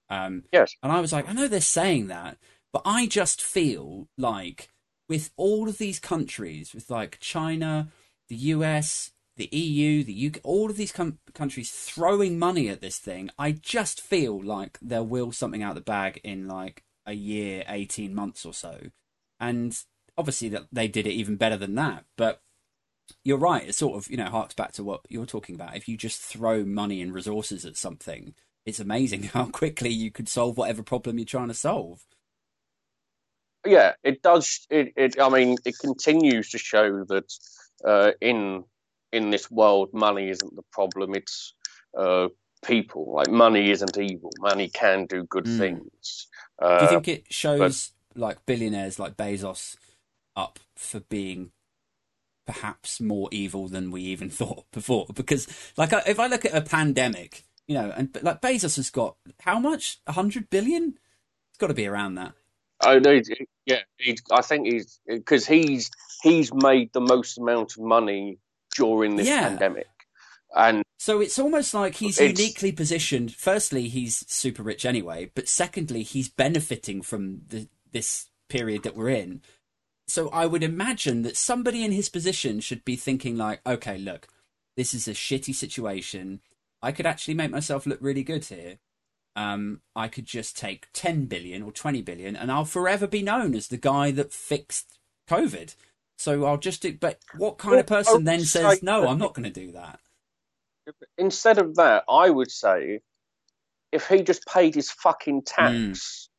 [0.10, 0.76] Um, Yes.
[0.84, 2.38] and I was like, I know they're saying that,
[2.72, 4.70] but I just feel like
[5.08, 7.90] with all of these countries, with like China,
[8.28, 12.98] the US, the EU, the UK, all of these com- countries throwing money at this
[12.98, 17.64] thing, I just feel like they'll wheel something out the bag in like a year,
[17.68, 18.80] 18 months or so.
[19.40, 19.78] And
[20.18, 22.06] obviously that they did it even better than that.
[22.18, 22.42] But
[23.24, 23.68] you're right.
[23.68, 25.76] It sort of, you know, harks back to what you're talking about.
[25.78, 28.34] If you just throw money and resources at something,
[28.66, 32.02] it's amazing how quickly you could solve whatever problem you're trying to solve.
[33.66, 34.66] yeah, it does.
[34.70, 35.20] It, it.
[35.20, 37.32] I mean, it continues to show that
[37.86, 38.64] uh, in
[39.12, 41.16] in this world, money isn't the problem.
[41.16, 41.54] It's
[41.98, 42.30] uh,
[42.66, 43.14] people.
[43.16, 44.32] Like money isn't evil.
[44.40, 45.58] Money can do good Mm.
[45.58, 46.28] things.
[46.78, 49.78] Do you Uh, think it shows like billionaires like Bezos
[50.36, 51.52] up for being
[52.46, 55.08] perhaps more evil than we even thought before?
[55.14, 59.16] Because like if I look at a pandemic, you know, and like Bezos has got
[59.42, 60.00] how much?
[60.08, 60.98] A hundred billion?
[61.52, 62.34] It's got to be around that.
[62.82, 63.20] Oh, I know.
[63.66, 65.90] Yeah, he, I think he's because he's
[66.22, 68.38] he's made the most amount of money
[68.76, 69.48] during this Yeah.
[69.50, 69.88] pandemic,
[70.56, 73.34] and So it's almost like he's uniquely positioned.
[73.34, 79.10] Firstly, he's super rich anyway, but secondly, he's benefiting from the, this period that we're
[79.10, 79.42] in.
[80.08, 84.28] So I would imagine that somebody in his position should be thinking like, okay, look,
[84.78, 86.42] this is a shitty situation.
[86.82, 88.78] I could actually make myself look really good here.
[89.36, 93.54] Um, I could just take 10 billion or 20 billion and I'll forever be known
[93.56, 94.98] as the guy that fixed
[95.30, 95.76] COVID.
[96.18, 99.08] So I'll just do, but what kind of Well, I person then say says, no,
[99.08, 100.00] I'm not going to do that?
[101.18, 103.00] instead of that, I would say
[103.92, 106.30] if he just paid his fucking tax,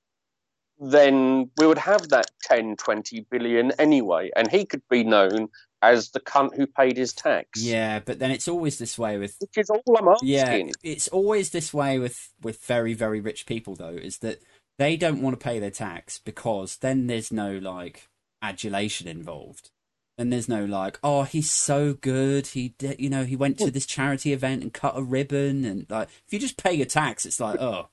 [0.79, 5.49] then we would have that 10, 20 billion anyway, and he could be known
[5.83, 7.63] as the cunt who paid his tax.
[7.63, 10.29] Yeah, but then it's always this way with Which is all I'm asking.
[10.29, 14.43] yeah, it's always this way with with very very rich people though is that
[14.79, 18.09] they don't want to pay their tax because then there's no like
[18.43, 19.71] adulation involved.
[20.19, 22.49] Then there's no like, oh, he's so good.
[22.49, 23.71] He, did, you know, he went to hmm.
[23.71, 27.27] this charity event and cut a ribbon, and like, if you just pay your tax,
[27.27, 27.89] it's like, oh,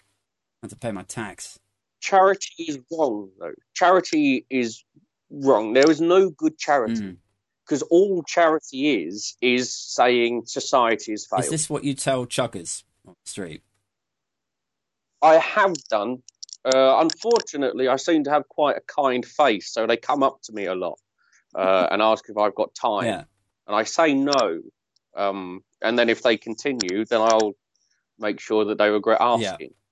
[0.62, 1.60] I have to pay my tax.
[2.04, 3.54] Charity is wrong, though.
[3.74, 4.84] Charity is
[5.30, 5.72] wrong.
[5.72, 7.18] There is no good charity Mm.
[7.64, 11.46] because all charity is is saying society has failed.
[11.46, 13.64] Is this what you tell chuggers on the street?
[15.22, 16.22] I have done.
[16.66, 20.52] Uh, unfortunately, I seem to have quite a kind face, so they come up to
[20.54, 21.00] me a lot
[21.56, 23.24] uh, and ask if I've got time, Yeah,
[23.68, 24.62] and I say no.
[25.16, 27.54] Um, and then if they continue, then I'll
[28.20, 29.70] make sure that they regret asking.
[29.70, 29.83] But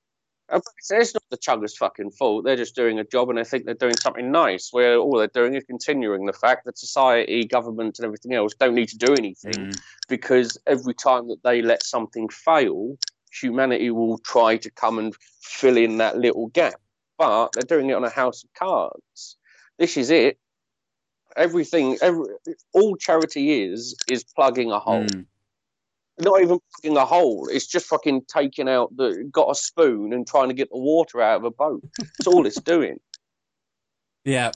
[0.57, 2.43] it's- not the chuggers' fucking fault.
[2.45, 4.71] They're just doing a job, and they think they're doing something nice.
[4.71, 8.75] Where all they're doing is continuing the fact that society, government, and everything else don't
[8.75, 9.81] need to do anything Mm.
[10.09, 12.97] because every time that they let something fail,
[13.31, 16.79] humanity will try to come and fill in that little gap.
[17.17, 19.37] But they're doing it on a house of cards.
[19.77, 20.37] This is it.
[21.37, 22.25] Everything, every,
[22.73, 25.05] all charity is is plugging a hole.
[25.05, 25.25] Mm.
[26.19, 27.47] Not even fucking a hole.
[27.51, 31.21] It's just fucking taking out the got a spoon and trying to get the water
[31.21, 31.83] out of a boat.
[31.97, 32.99] That's all it's doing.
[34.25, 34.51] yeah,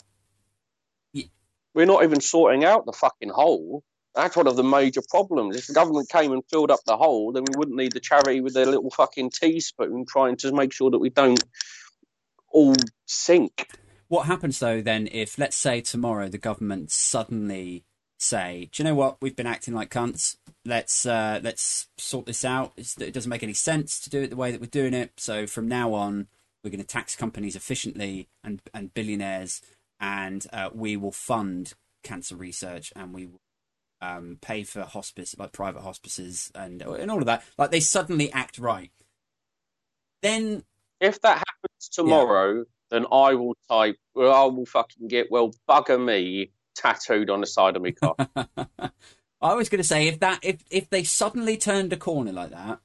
[1.73, 3.83] We're not even sorting out the fucking hole.
[4.13, 5.57] That's one of the major problems.
[5.57, 8.39] If the government came and filled up the hole, then we wouldn't need the charity
[8.39, 11.43] with their little fucking teaspoon trying to make sure that we don't
[12.51, 13.67] all sink.
[14.07, 17.83] what happens though then if, let's say, tomorrow the government suddenly
[18.17, 19.17] say, "Do you know what?
[19.21, 20.37] We've been acting like cunts.
[20.65, 22.73] Let's uh, let's sort this out.
[22.77, 25.13] It's, it doesn't make any sense to do it the way that we're doing it.
[25.17, 26.27] So from now on,
[26.63, 29.61] we're going to tax companies efficiently and and billionaires,
[29.99, 31.73] and uh, we will fund
[32.03, 33.41] cancer research and we will
[34.01, 37.43] um, pay for hospice like private hospices and and all of that.
[37.57, 38.91] Like they suddenly act right.
[40.21, 40.63] Then
[40.99, 42.63] if that happens tomorrow, yeah.
[42.89, 43.97] then I will type.
[44.13, 48.15] Well, I will fucking get well bugger me tattooed on the side of my car.
[49.41, 52.51] I was going to say if that if if they suddenly turned a corner like
[52.51, 52.79] that,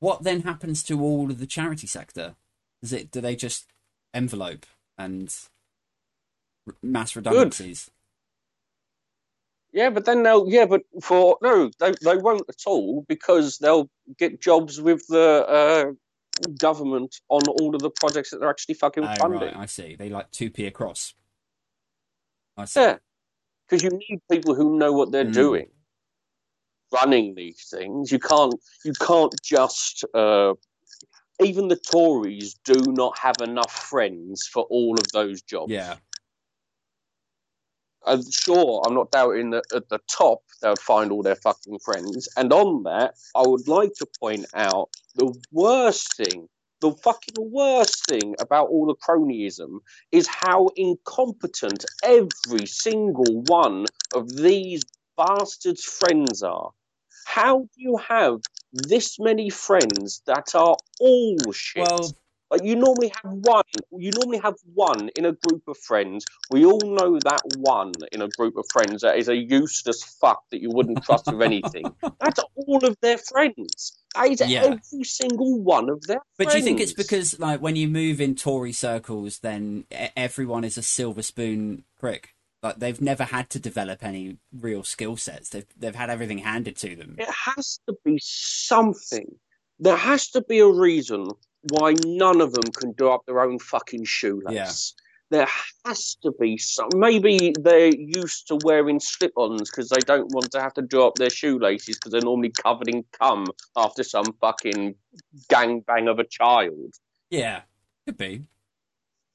[0.00, 2.36] what then happens to all of the charity sector?
[2.82, 3.66] Is it do they just
[4.14, 4.66] envelope
[4.98, 5.34] and
[6.82, 7.84] mass redundancies?
[7.84, 7.92] Good.
[9.72, 13.90] Yeah, but then they'll yeah, but for no, they they won't at all because they'll
[14.18, 15.92] get jobs with the uh,
[16.58, 19.48] government on all of the projects that they're actually fucking oh, funding.
[19.48, 19.94] Right, I see.
[19.94, 21.14] They like two p across.
[22.74, 22.96] Yeah,
[23.68, 25.34] because you need people who know what they're mm.
[25.34, 25.68] doing,
[26.92, 28.10] running these things.
[28.10, 30.04] You can't you can't just.
[30.14, 30.54] Uh,
[31.38, 35.70] even the Tories do not have enough friends for all of those jobs.
[35.70, 35.96] Yeah.
[38.06, 42.28] I'm sure I'm not doubting that at the top they'll find all their fucking friends.
[42.36, 46.48] And on that, I would like to point out the worst thing,
[46.80, 49.78] the fucking worst thing about all the cronyism
[50.12, 54.84] is how incompetent every single one of these
[55.16, 56.70] bastards' friends are.
[57.24, 58.40] How do you have
[58.72, 61.82] this many friends that are all shit?
[61.82, 62.12] Well,
[62.50, 63.64] like you normally have one.
[63.90, 66.24] You normally have one in a group of friends.
[66.50, 70.42] We all know that one in a group of friends that is a useless fuck
[70.50, 71.84] that you wouldn't trust with anything.
[72.20, 73.98] That's all of their friends.
[74.14, 74.62] That is yeah.
[74.62, 76.20] every single one of their.
[76.38, 76.52] But friends.
[76.52, 79.84] do you think it's because, like, when you move in Tory circles, then
[80.16, 82.34] everyone is a silver spoon prick?
[82.62, 85.50] Like they've never had to develop any real skill sets.
[85.50, 87.14] They've they've had everything handed to them.
[87.18, 89.26] It has to be something.
[89.78, 91.28] There has to be a reason
[91.70, 94.54] why none of them can do up their own fucking shoelace.
[94.54, 95.02] Yeah.
[95.28, 95.48] There
[95.84, 96.88] has to be some.
[96.94, 101.16] Maybe they're used to wearing slip-ons because they don't want to have to do up
[101.16, 104.94] their shoelaces because they're normally covered in cum after some fucking
[105.50, 106.94] gangbang of a child.
[107.28, 107.62] Yeah,
[108.06, 108.42] could be.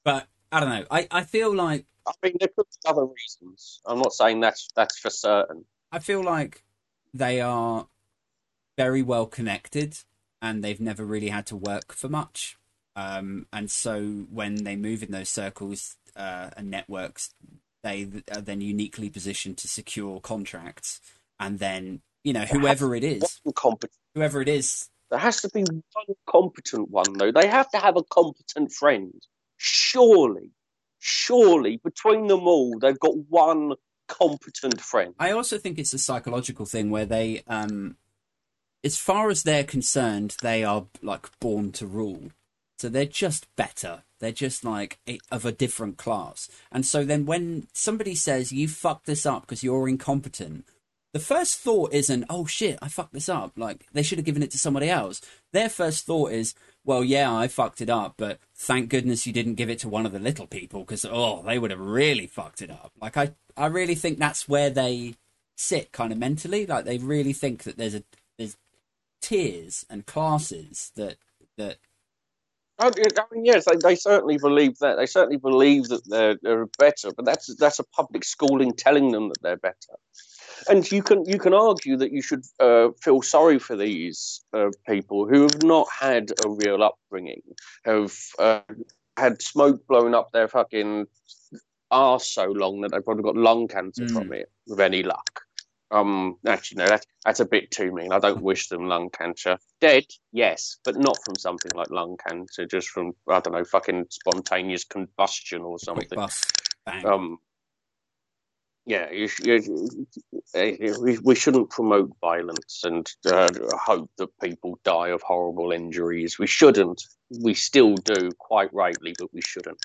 [0.02, 0.86] But I don't know.
[0.90, 1.84] I, I feel like.
[2.06, 3.82] I mean, there could be other reasons.
[3.86, 5.66] I'm not saying that's that's for certain.
[5.92, 6.64] I feel like
[7.12, 7.86] they are
[8.78, 9.98] very well connected
[10.42, 12.58] and they've never really had to work for much.
[12.96, 17.30] Um, and so when they move in those circles uh, and networks,
[17.82, 21.00] they are then uniquely positioned to secure contracts.
[21.40, 23.40] And then, you know, whoever it is,
[24.14, 27.32] whoever it is, there has to be one competent one, though.
[27.32, 29.14] They have to have a competent friend.
[29.56, 30.50] Surely,
[30.98, 33.74] surely, between them all, they've got one
[34.08, 35.14] competent friend.
[35.18, 37.96] I also think it's a psychological thing where they um,
[38.84, 42.30] as far as they're concerned, they are like born to rule.
[42.78, 44.02] So they're just better.
[44.18, 44.98] They're just like
[45.30, 46.48] of a different class.
[46.70, 50.64] And so then when somebody says you fucked this up because you're incompetent,
[51.12, 53.52] the first thought isn't, oh shit, I fucked this up.
[53.56, 55.20] Like they should have given it to somebody else.
[55.52, 59.54] Their first thought is, well, yeah, I fucked it up, but thank goodness you didn't
[59.54, 62.62] give it to one of the little people because oh, they would have really fucked
[62.62, 62.92] it up.
[63.00, 65.14] Like I, I really think that's where they
[65.54, 66.66] sit kind of mentally.
[66.66, 68.02] Like they really think that there's a
[69.22, 71.16] tiers and classes that
[71.56, 71.78] that
[72.78, 72.90] I
[73.30, 74.96] mean, yes, they, they certainly believe that.
[74.96, 79.28] They certainly believe that they're, they're better, but that's that's a public schooling telling them
[79.28, 79.96] that they're better.
[80.68, 84.70] And you can you can argue that you should uh, feel sorry for these uh,
[84.86, 87.42] people who have not had a real upbringing,
[87.84, 88.60] have uh,
[89.16, 91.06] had smoke blown up their fucking
[91.90, 94.12] arse so long that they've probably got lung cancer mm.
[94.12, 95.42] from it, with any luck.
[95.92, 98.12] Um, actually, no, that's that's a bit too mean.
[98.12, 99.58] I don't wish them lung cancer.
[99.80, 104.06] Dead, yes, but not from something like lung cancer, just from I don't know, fucking
[104.08, 106.18] spontaneous combustion or something.
[107.04, 107.38] Um,
[108.84, 110.06] yeah, you, you,
[111.00, 113.48] we, we shouldn't promote violence and uh,
[113.80, 116.38] hope that people die of horrible injuries.
[116.38, 117.04] We shouldn't.
[117.40, 119.78] We still do, quite rightly, but we shouldn't.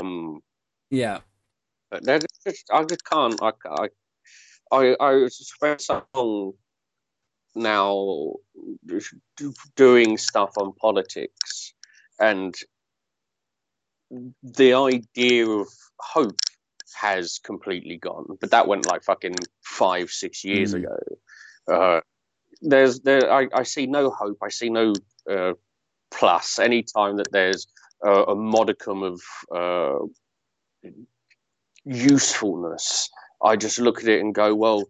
[0.00, 0.40] Um,
[0.90, 1.18] yeah.
[1.90, 3.38] But just, I just can't.
[3.42, 3.88] I, I
[4.72, 6.52] I I spent so long
[7.54, 8.32] now
[9.76, 11.74] doing stuff on politics,
[12.18, 12.54] and
[14.42, 15.68] the idea of
[16.00, 16.40] hope
[17.00, 18.26] has completely gone.
[18.40, 20.78] But that went like fucking five, six years mm.
[20.78, 20.98] ago.
[21.70, 22.00] Uh,
[22.60, 24.38] there's there I, I see no hope.
[24.42, 24.94] I see no
[25.30, 25.52] uh,
[26.10, 26.58] plus.
[26.58, 27.66] Anytime that there's
[28.04, 29.20] a modicum of
[29.54, 29.98] uh,
[31.84, 33.08] usefulness.
[33.44, 34.88] I just look at it and go, well,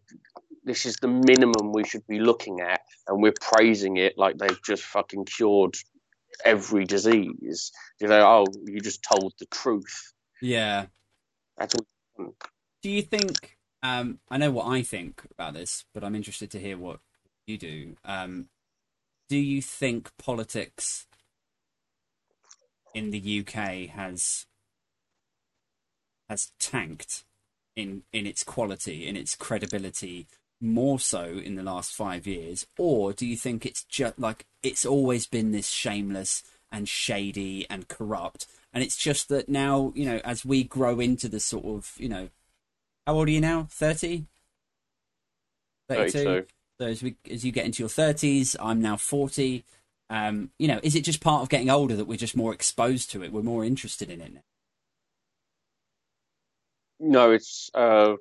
[0.65, 4.63] this is the minimum we should be looking at, and we're praising it like they've
[4.63, 5.75] just fucking cured
[6.45, 7.73] every disease.
[8.01, 10.13] You know, oh, you just told the truth.
[10.41, 10.87] Yeah.
[11.59, 12.35] That's all.
[12.83, 13.59] Do you think?
[13.83, 17.01] Um, I know what I think about this, but I'm interested to hear what
[17.47, 17.97] you do.
[18.05, 18.47] Um,
[19.29, 21.07] do you think politics
[22.95, 24.47] in the UK has
[26.29, 27.25] has tanked
[27.77, 30.27] in in its quality, in its credibility,
[30.61, 34.87] more so in the last five years, or do you think it's just like it's
[34.87, 40.21] always been this shameless and shady and corrupt, and it's just that now you know
[40.25, 42.29] as we grow into the sort of you know
[43.07, 43.67] how old are you now?
[43.71, 44.25] 30?
[45.89, 46.19] 32?
[46.19, 46.47] 32.
[46.81, 49.65] So as, we, as you get into your 30s, I'm now 40.
[50.11, 53.11] Um, you know, is it just part of getting older that we're just more exposed
[53.13, 53.33] to it?
[53.33, 54.41] We're more interested in it now?
[57.05, 58.15] No, it's uh,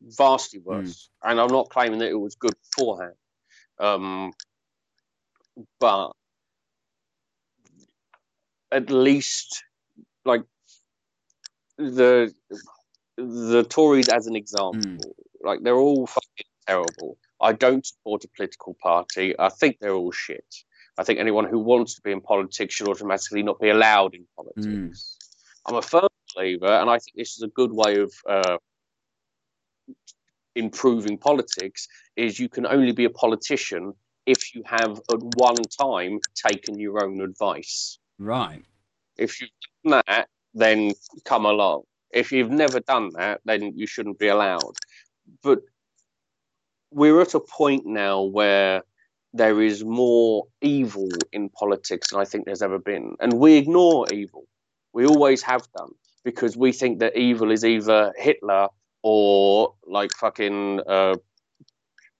[0.00, 1.10] vastly worse.
[1.24, 3.14] And I'm not claiming that it was good beforehand.
[3.80, 4.32] Um,
[5.80, 6.12] but
[8.70, 9.64] at least,
[10.24, 10.44] like,
[11.78, 12.32] the
[13.16, 17.18] the Tories, as an example, like, they're all fucking terrible.
[17.40, 19.34] I don't support a political party.
[19.38, 20.54] I think they're all shit.
[20.96, 24.26] I think anyone who wants to be in politics should automatically not be allowed in
[24.36, 25.16] politics.
[25.66, 28.56] I'm a firm believer, and I think this is a good way of uh,
[30.54, 31.88] improving politics.
[32.16, 33.94] Is you can only be a politician
[34.26, 37.98] if you have at one time taken your own advice.
[38.18, 38.62] Right.
[39.16, 39.50] If you've
[39.84, 40.92] done that, then
[41.24, 41.82] come along.
[42.12, 44.76] If you've never done that, then you shouldn't be allowed.
[45.42, 45.60] But
[46.90, 48.82] we're at a point now where
[49.32, 53.16] there is more evil in politics than I think there's ever been.
[53.18, 54.46] And we ignore evil.
[54.92, 55.92] We always have done
[56.24, 58.68] because we think that evil is either Hitler
[59.02, 61.16] or like fucking uh,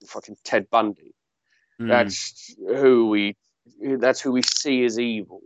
[0.06, 1.14] fucking Ted Bundy.
[1.80, 1.88] Mm.
[1.88, 3.36] That's who we
[3.98, 5.40] that's who we see as evil.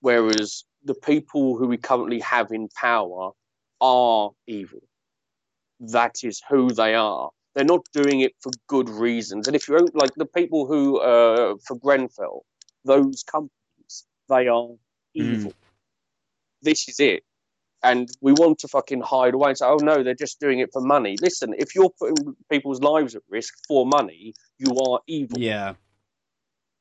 [0.00, 3.30] Whereas the people who we currently have in power
[3.80, 4.82] are evil.
[5.80, 7.30] That is who they are.
[7.54, 9.46] They're not doing it for good reasons.
[9.46, 12.44] And if you don't like the people who uh, for Grenfell,
[12.84, 14.68] those companies, they are
[15.14, 15.52] evil.
[16.62, 17.24] This is it.
[17.82, 20.70] And we want to fucking hide away and say, oh no, they're just doing it
[20.72, 21.16] for money.
[21.20, 25.38] Listen, if you're putting people's lives at risk for money, you are evil.
[25.38, 25.74] Yeah.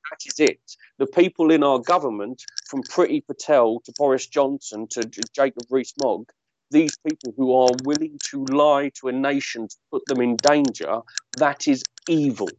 [0.09, 0.59] That is it.
[0.97, 6.29] The people in our government, from Priti Patel to Boris Johnson to Jacob Rees-Mogg,
[6.71, 11.01] these people who are willing to lie to a nation to put them in danger,
[11.37, 12.49] that is evil.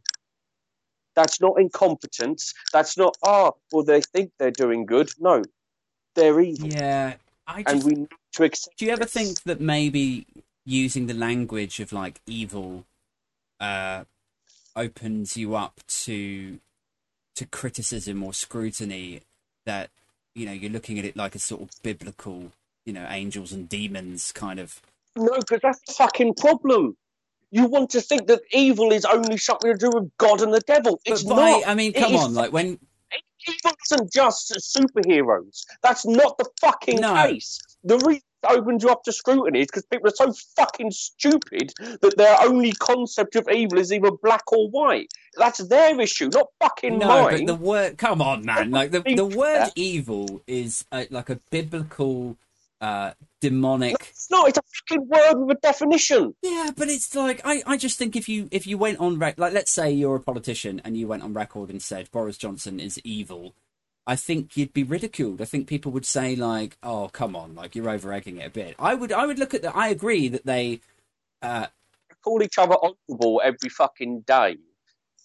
[1.15, 2.53] That's not incompetence.
[2.71, 5.09] That's not, ah, well, they think they're doing good.
[5.19, 5.41] No,
[6.15, 6.69] they're evil.
[6.69, 7.15] Yeah.
[7.47, 10.25] I And we to accept do you ever think that maybe
[10.65, 12.85] using the language of like evil
[13.59, 14.03] uh,
[14.75, 16.59] opens you up to
[17.35, 19.21] to criticism or scrutiny
[19.65, 19.89] that
[20.35, 22.51] you know you're looking at it like a sort of biblical
[22.85, 24.81] you know angels and demons kind of
[25.15, 26.95] No, because that's the fucking problem.
[27.51, 30.61] You want to think that evil is only something to do with God and the
[30.61, 31.01] devil.
[31.05, 31.67] It's but by, not.
[31.67, 32.79] I mean It come is on like when
[33.47, 35.63] evil isn't just superheroes.
[35.81, 37.13] That's not the fucking No.
[37.15, 37.59] case.
[37.83, 41.73] The reason it opens you up to scrutiny is because people are so fucking stupid
[42.01, 45.11] that their only concept of evil is either black or white.
[45.37, 47.45] That's their issue, not fucking no mine.
[47.45, 51.39] but the word come on man like the, the word evil is uh like a
[51.49, 52.37] biblical
[52.81, 53.11] uh
[53.41, 54.49] demonic It's not.
[54.49, 56.35] It's a fucking word with a definition.
[56.41, 59.39] Yeah, but it's like I, I just think if you if you went on rec-
[59.39, 62.79] like let's say you're a politician and you went on record and said Boris Johnson
[62.79, 63.53] is evil,
[64.07, 65.41] I think you'd be ridiculed.
[65.41, 68.49] I think people would say like, "Oh, come on, like you're over egging it a
[68.49, 69.75] bit." I would I would look at that.
[69.75, 70.81] I agree that they
[71.41, 71.67] uh
[72.23, 74.57] call each other honourable every fucking day,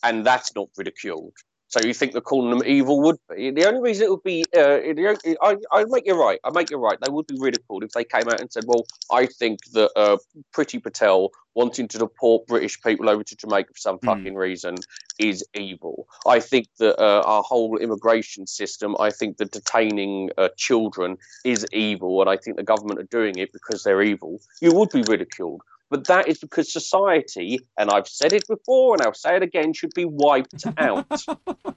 [0.02, 1.34] and that's not ridiculed.
[1.74, 4.44] So you think that calling them evil would be the only reason it would be?
[4.56, 6.38] Uh, the- I I make you right.
[6.44, 6.96] I make you right.
[7.00, 10.18] They would be ridiculed if they came out and said, "Well, I think that uh,
[10.54, 14.06] Priti Patel wanting to deport British people over to Jamaica for some Hmm.
[14.06, 14.76] fucking reason
[15.18, 18.94] is evil." I think that uh, our whole immigration system.
[19.00, 23.36] I think that detaining uh, children is evil, and I think the government are doing
[23.38, 24.40] it because they're evil.
[24.60, 25.62] You would be ridiculed.
[25.94, 29.72] But that is because society, and I've said it before and I'll say it again,
[29.72, 31.06] should be wiped out.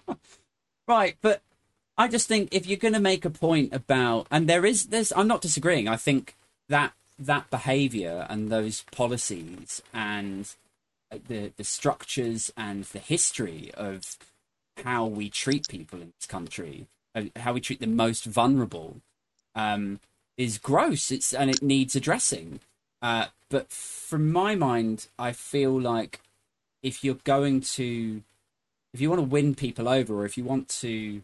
[0.88, 1.44] right, but
[2.00, 5.14] I just think if you're going to make a point about and there is there's
[5.16, 5.88] I'm not disagreeing.
[5.88, 6.36] I think
[6.68, 10.52] that that behavior and those policies and
[11.12, 14.18] the the structures and the history of
[14.84, 19.00] how we treat people in this country, uh, how we treat the most vulnerable,
[19.54, 20.00] um,
[20.38, 21.12] is gross.
[21.12, 22.62] It's and it needs addressing.
[23.00, 26.22] Uh, but from my mind, I feel like
[26.84, 28.24] if you're going to,
[28.94, 31.22] if you want to win people over, or if you want to,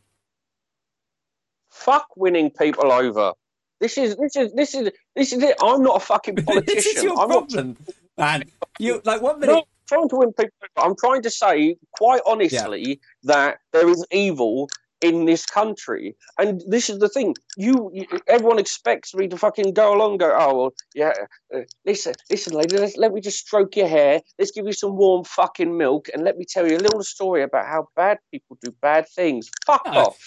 [1.70, 3.34] fuck winning people over.
[3.80, 5.58] This is this is this is this is it.
[5.62, 6.66] I'm not a fucking politician.
[6.76, 7.96] this is your I'm problem, not...
[8.18, 8.44] man.
[8.80, 9.54] You like one minute.
[9.54, 10.54] No, trying to win people.
[10.78, 12.96] I'm trying to say quite honestly yeah.
[13.24, 14.70] that there is evil
[15.04, 16.16] in this country.
[16.40, 20.36] And this is the thing: you, you, everyone expects me to fucking go along, go,
[20.36, 21.14] oh well, yeah.
[21.54, 24.22] Uh, listen, listen, lady, let me just stroke your hair.
[24.40, 27.44] Let's give you some warm fucking milk, and let me tell you a little story
[27.44, 29.50] about how bad people do bad things.
[29.68, 30.08] Fuck oh.
[30.08, 30.18] off!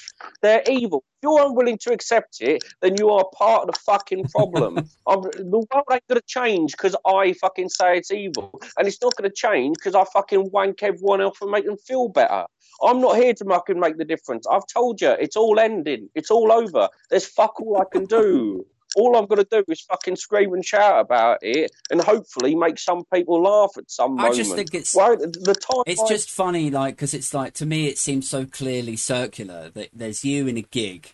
[0.43, 1.03] They're evil.
[1.17, 4.75] If you're unwilling to accept it, then you are part of the fucking problem.
[5.07, 9.31] the world ain't gonna change because I fucking say it's evil, and it's not gonna
[9.31, 12.45] change because I fucking wank everyone else and make them feel better.
[12.83, 14.47] I'm not here to muck and make the difference.
[14.47, 16.11] I've told you, it's all ending.
[16.15, 16.91] It's all over.
[17.09, 18.67] There's fuck all I can do.
[18.97, 22.79] all I'm going to do is fucking scream and shout about it, and hopefully make
[22.79, 24.35] some people laugh at some moment.
[24.35, 25.85] I just think it's well, the time.
[25.87, 26.09] It's I...
[26.09, 30.25] just funny, like because it's like to me, it seems so clearly circular that there's
[30.25, 31.13] you in a gig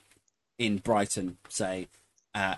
[0.59, 1.89] in Brighton, say,
[2.35, 2.55] uh,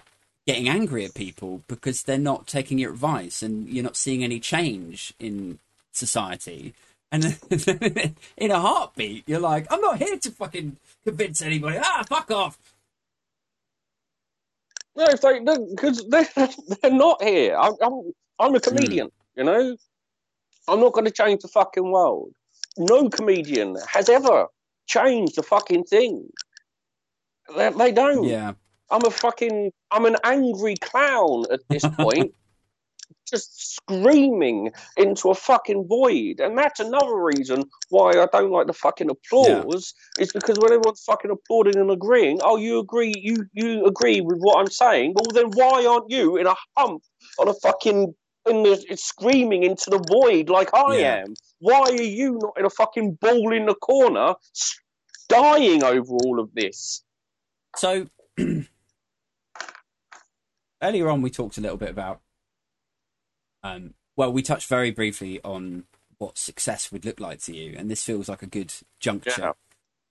[0.46, 4.38] getting angry at people because they're not taking your advice, and you're not seeing any
[4.38, 5.58] change in
[5.90, 6.74] society.
[7.10, 7.38] And
[8.36, 11.78] in a heartbeat, you're like, I'm not here to fucking convince anybody.
[11.80, 12.58] Ah, fuck off.
[14.96, 16.28] No, it's like because they're,
[16.82, 17.56] they're not here.
[17.56, 19.10] I'm I'm, I'm a comedian, mm.
[19.36, 19.76] you know.
[20.66, 22.32] I'm not going to change the fucking world.
[22.78, 24.46] No comedian has ever
[24.86, 26.26] changed the fucking thing.
[27.54, 28.24] They, they don't.
[28.24, 28.52] Yeah.
[28.90, 29.72] I'm a fucking.
[29.90, 32.34] I'm an angry clown at this point
[33.24, 36.40] just screaming into a fucking void.
[36.40, 39.94] And that's another reason why I don't like the fucking applause.
[40.18, 40.24] Yeah.
[40.24, 44.38] Is because when everyone's fucking applauding and agreeing, oh, you agree, you you agree with
[44.38, 45.14] what I'm saying.
[45.14, 47.02] Well, then why aren't you in a hump
[47.38, 48.14] on a fucking
[48.46, 51.16] in the screaming into the void like I yeah.
[51.16, 51.34] am?
[51.60, 54.34] Why are you not in a fucking ball in the corner,
[55.28, 57.02] dying over all of this?
[57.76, 58.06] So.
[60.84, 62.20] earlier on we talked a little bit about
[63.64, 65.84] um, well, we touched very briefly on
[66.18, 69.52] what success would look like to you, and this feels like a good juncture yeah.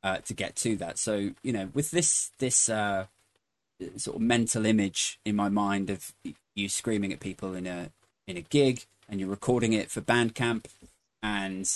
[0.03, 0.97] uh, to get to that.
[0.97, 3.05] So, you know, with this this uh,
[3.95, 6.13] sort of mental image in my mind of
[6.55, 7.91] you screaming at people in a
[8.27, 10.65] in a gig, and you're recording it for Bandcamp,
[11.21, 11.69] and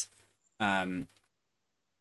[0.59, 1.07] um,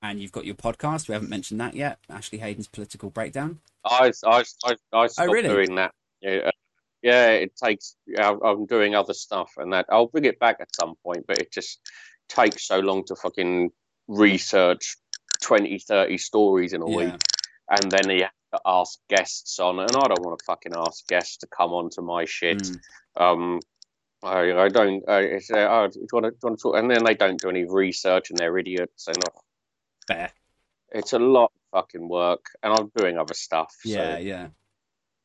[0.02, 1.06] and you've got your podcast.
[1.06, 1.98] We haven't mentioned that yet.
[2.08, 3.60] Ashley Hayden's political breakdown.
[3.84, 5.48] I I I, I stopped oh, really?
[5.48, 5.92] doing that.
[6.22, 6.50] Yeah,
[7.06, 7.94] yeah, it takes.
[8.18, 11.52] I'm doing other stuff, and that I'll bring it back at some point, but it
[11.52, 11.78] just
[12.28, 13.70] takes so long to fucking
[14.08, 14.96] research
[15.40, 16.96] 20, 30 stories in a yeah.
[16.96, 17.22] week,
[17.70, 21.06] and then you have to ask guests on, and I don't want to fucking ask
[21.06, 22.58] guests to come on to my shit.
[22.58, 22.80] Mm.
[23.16, 23.60] Um,
[24.24, 25.08] I, I don't.
[25.08, 26.76] I, it's, uh, oh, do you want to, do you want to talk?
[26.76, 29.06] And then they don't do any research, and they're idiots.
[29.06, 29.40] And oh,
[30.08, 30.32] fair.
[30.90, 33.72] It's a lot of fucking work, and I'm doing other stuff.
[33.84, 34.18] Yeah, so.
[34.18, 34.48] yeah.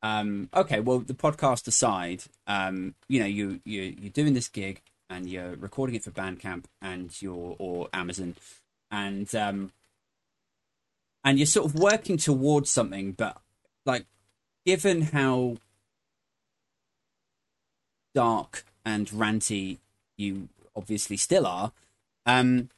[0.03, 4.81] Um, okay, well, the podcast aside, um, you know, you you you're doing this gig
[5.09, 8.35] and you're recording it for Bandcamp and your or Amazon,
[8.89, 9.71] and um,
[11.23, 13.37] and you're sort of working towards something, but
[13.85, 14.05] like,
[14.65, 15.57] given how
[18.13, 19.77] dark and ranty
[20.17, 21.71] you obviously still are,
[22.25, 22.69] um,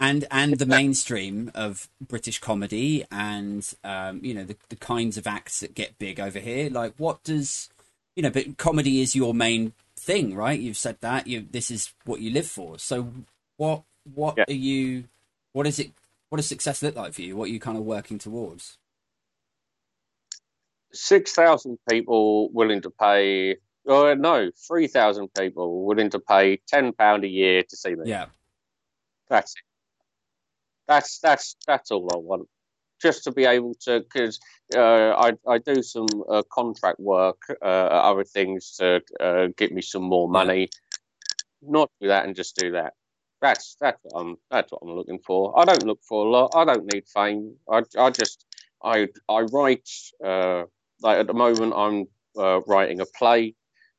[0.00, 5.26] and and the mainstream of British comedy and um, you know the, the kinds of
[5.26, 6.70] acts that get big over here.
[6.70, 7.68] Like, what does
[8.14, 8.30] you know?
[8.30, 10.58] But comedy is your main thing, right?
[10.58, 11.26] You've said that.
[11.26, 12.78] You this is what you live for.
[12.78, 13.12] So,
[13.56, 13.82] what
[14.14, 14.44] what yeah.
[14.48, 15.04] are you?
[15.52, 15.90] What is it?
[16.28, 17.36] What does success look like for you?
[17.36, 18.78] What are you kind of working towards?
[20.92, 23.56] Six thousand people willing to pay.
[23.86, 28.08] Oh no, three thousand people willing to pay ten pound a year to see me.
[28.08, 28.26] Yeah,
[29.28, 29.67] that's it.
[30.88, 32.48] That's that's that's all I want.
[33.00, 34.40] Just to be able to, because
[34.74, 39.82] uh, I I do some uh, contract work, uh, other things to uh, get me
[39.82, 40.70] some more money.
[41.62, 42.94] Not do that and just do that.
[43.40, 45.56] That's that's what I'm that's what I'm looking for.
[45.60, 46.52] I don't look for a lot.
[46.56, 47.54] I don't need fame.
[47.70, 48.44] I I just
[48.82, 49.88] I I write.
[50.24, 50.64] Uh,
[51.00, 53.54] like at the moment, I'm uh, writing a play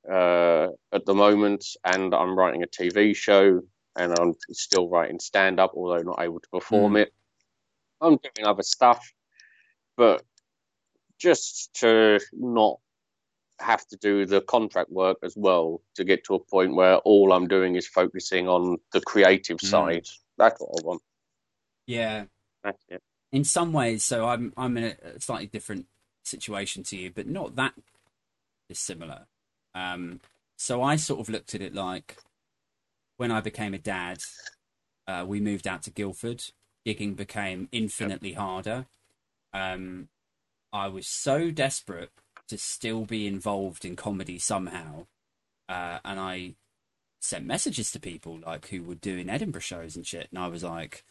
[0.10, 3.62] at the moment, and I'm writing a TV show
[4.00, 7.02] and I'm still writing stand up, although not able to perform mm.
[7.02, 7.14] it.
[8.02, 9.14] I'm doing other stuff,
[9.98, 10.24] but
[11.18, 12.80] just to not
[13.60, 17.34] have to do the contract work as well to get to a point where all
[17.34, 19.68] I'm doing is focusing on the creative mm.
[19.68, 20.08] side.
[20.38, 21.02] That's what I want.
[21.86, 22.26] Yeah.
[22.64, 23.02] That's it.
[23.32, 25.86] In some ways, so I'm I'm in a slightly different
[26.24, 27.74] situation to you, but not that
[28.70, 29.28] is similar.
[29.76, 30.22] Um,
[30.58, 32.18] so I sort of looked at it like
[33.20, 34.20] when I became a dad,
[35.06, 36.42] uh, we moved out to Guildford.
[36.88, 38.86] Gigging became infinitely harder.
[39.54, 40.08] Um,
[40.72, 42.12] I was so desperate
[42.48, 45.08] to still be involved in comedy somehow,
[45.68, 46.56] uh, and I
[47.20, 50.64] sent messages to people like who were doing Edinburgh shows and shit, and I was
[50.64, 51.04] like,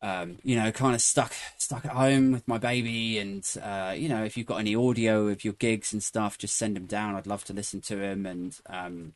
[0.00, 4.08] um, you know, kind of stuck stuck at home with my baby, and uh, you
[4.08, 7.16] know, if you've got any audio of your gigs and stuff, just send them down.
[7.16, 8.24] I'd love to listen to them.
[8.24, 9.12] And um,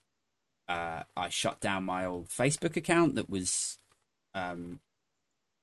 [0.73, 3.79] uh, I shut down my old Facebook account that was
[4.35, 4.81] um,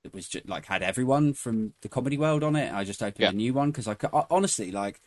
[0.04, 2.72] that was just like had everyone from the comedy world on it.
[2.72, 3.30] I just opened yeah.
[3.30, 3.96] a new one because I
[4.30, 5.02] honestly like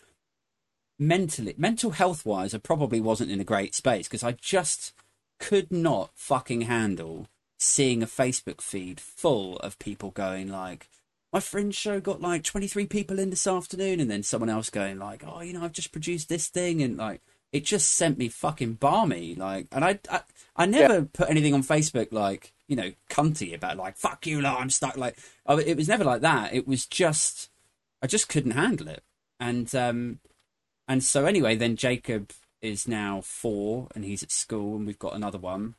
[0.98, 4.92] mentally, mental health wise, I probably wasn't in a great space because I just
[5.38, 7.28] could not fucking handle
[7.58, 10.88] seeing a Facebook feed full of people going like,
[11.32, 14.98] my friend's show got like 23 people in this afternoon, and then someone else going
[14.98, 17.22] like, oh, you know, I've just produced this thing, and like,
[17.52, 20.20] it just sent me fucking barmy, like, and I, I,
[20.56, 21.04] I never yeah.
[21.12, 25.18] put anything on Facebook like, you know, cunty about like, fuck you, I'm stuck, like,
[25.48, 26.54] it was never like that.
[26.54, 27.50] It was just,
[28.00, 29.02] I just couldn't handle it,
[29.38, 30.20] and um,
[30.88, 35.14] and so anyway, then Jacob is now four, and he's at school, and we've got
[35.14, 35.74] another one.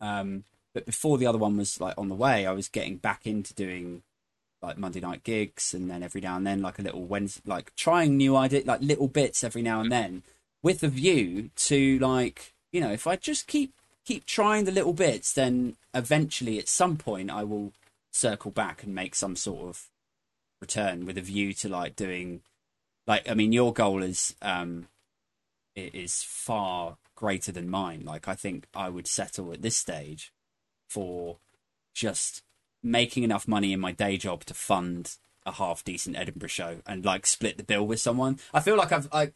[0.00, 3.26] Um, but before the other one was like on the way, I was getting back
[3.26, 4.02] into doing
[4.60, 7.74] like Monday night gigs, and then every now and then like a little Wednesday, like
[7.74, 10.22] trying new ideas, like little bits every now and then,
[10.64, 13.72] with a view to like you know if I just keep
[14.04, 17.72] keep trying the little bits, then eventually at some point I will
[18.10, 19.86] circle back and make some sort of
[20.60, 22.40] return with a view to like doing
[23.06, 24.88] like I mean your goal is um
[25.76, 28.02] is far greater than mine.
[28.04, 30.32] Like I think I would settle at this stage
[30.88, 31.36] for
[31.94, 32.42] just
[32.82, 37.04] making enough money in my day job to fund a half decent Edinburgh show and
[37.04, 38.38] like split the bill with someone.
[38.54, 39.26] I feel like I've yeah,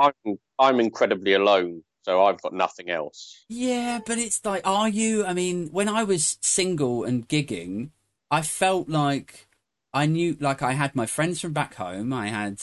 [0.00, 3.44] I'm I'm incredibly alone, so I've got nothing else.
[3.48, 7.90] Yeah, but it's like are you I mean, when I was single and gigging,
[8.30, 9.48] I felt like
[9.92, 12.60] I knew like I had my friends from back home, I had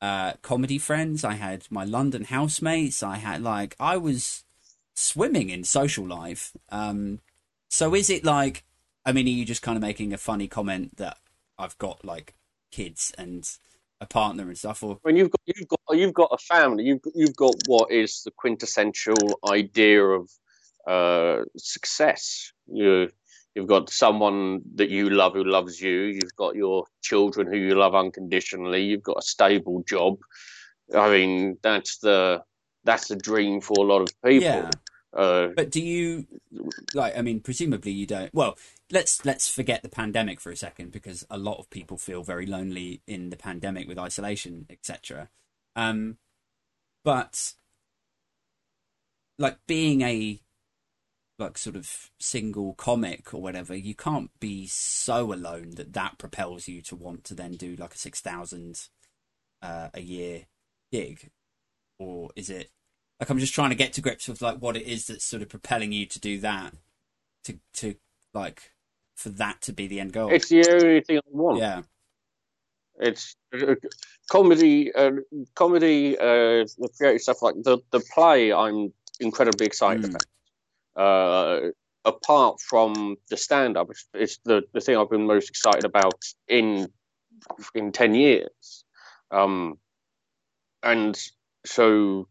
[0.00, 4.44] uh comedy friends, I had my London housemates, I had like I was
[4.94, 6.52] swimming in social life.
[6.70, 7.20] Um
[7.68, 8.64] so is it like?
[9.06, 11.18] I mean, are you just kind of making a funny comment that
[11.58, 12.34] I've got like
[12.70, 13.48] kids and
[14.00, 17.00] a partner and stuff, or when you've got you've got you've got a family, you've
[17.14, 20.30] you've got what is the quintessential idea of
[20.86, 22.52] uh, success.
[22.66, 23.10] You
[23.54, 26.02] you've got someone that you love who loves you.
[26.02, 28.82] You've got your children who you love unconditionally.
[28.82, 30.18] You've got a stable job.
[30.94, 32.42] I mean, that's the
[32.84, 34.48] that's the dream for a lot of people.
[34.48, 34.70] Yeah.
[35.14, 36.26] Uh, but do you
[36.92, 37.16] like?
[37.16, 38.34] I mean, presumably you don't.
[38.34, 38.58] Well,
[38.90, 42.46] let's let's forget the pandemic for a second because a lot of people feel very
[42.46, 45.28] lonely in the pandemic with isolation, etc.
[45.76, 46.18] Um,
[47.04, 47.54] but
[49.38, 50.40] like being a
[51.38, 56.66] like sort of single comic or whatever, you can't be so alone that that propels
[56.66, 58.88] you to want to then do like a six thousand
[59.62, 60.46] uh, a year
[60.90, 61.30] gig,
[61.98, 62.70] or is it
[63.24, 65.40] like I'm just trying to get to grips with like what it is that's sort
[65.40, 66.74] of propelling you to do that,
[67.44, 67.94] to to
[68.34, 68.72] like
[69.14, 70.30] for that to be the end goal.
[70.30, 71.58] It's the only thing I want.
[71.58, 71.82] Yeah.
[73.00, 73.76] It's uh,
[74.30, 75.12] comedy, uh,
[75.54, 76.66] comedy, uh,
[76.98, 78.52] creative stuff like the the play.
[78.52, 80.10] I'm incredibly excited mm.
[80.10, 81.02] about.
[81.02, 81.70] Uh,
[82.04, 86.22] apart from the stand up, it's, it's, the the thing I've been most excited about
[86.46, 86.88] in
[87.74, 88.84] in ten years.
[89.30, 89.78] Um,
[90.82, 91.18] and
[91.64, 92.28] so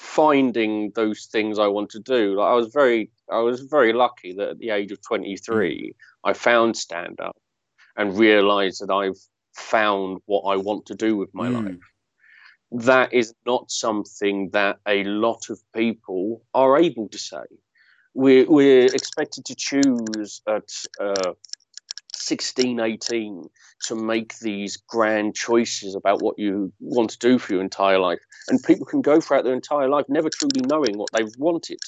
[0.00, 2.36] finding those things I want to do.
[2.36, 5.94] Like I was very, I was very lucky that at the age of 23,
[6.24, 7.36] I found stand up
[7.96, 9.18] and realized that I've
[9.54, 11.64] found what I want to do with my mm.
[11.64, 11.78] life.
[12.84, 17.44] That is not something that a lot of people are able to say.
[18.14, 21.32] We're, we're expected to choose at uh,
[22.20, 23.48] 16, 18
[23.86, 28.20] to make these grand choices about what you want to do for your entire life.
[28.48, 31.80] And people can go throughout their entire life never truly knowing what they've wanted.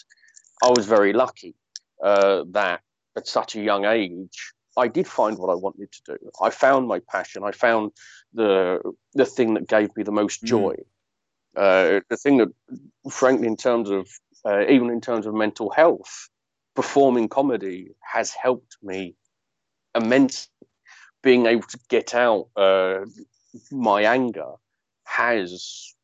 [0.62, 1.55] I was very lucky
[2.03, 2.80] uh, that
[3.16, 6.30] at such a young age, I did find what I wanted to do.
[6.41, 7.45] I found my passion.
[7.45, 7.93] I found
[8.33, 8.80] the
[9.14, 10.49] the thing that gave me the most mm.
[10.49, 10.76] joy.
[11.57, 11.99] Mm.
[11.99, 12.49] Uh, the thing that,
[13.11, 14.09] frankly, in terms of
[14.47, 16.30] uh, even in terms of mental health,
[16.74, 19.14] performing comedy has helped me
[19.95, 20.49] immense.
[21.22, 23.05] Being able to get out uh,
[23.70, 24.55] my anger
[25.05, 25.95] has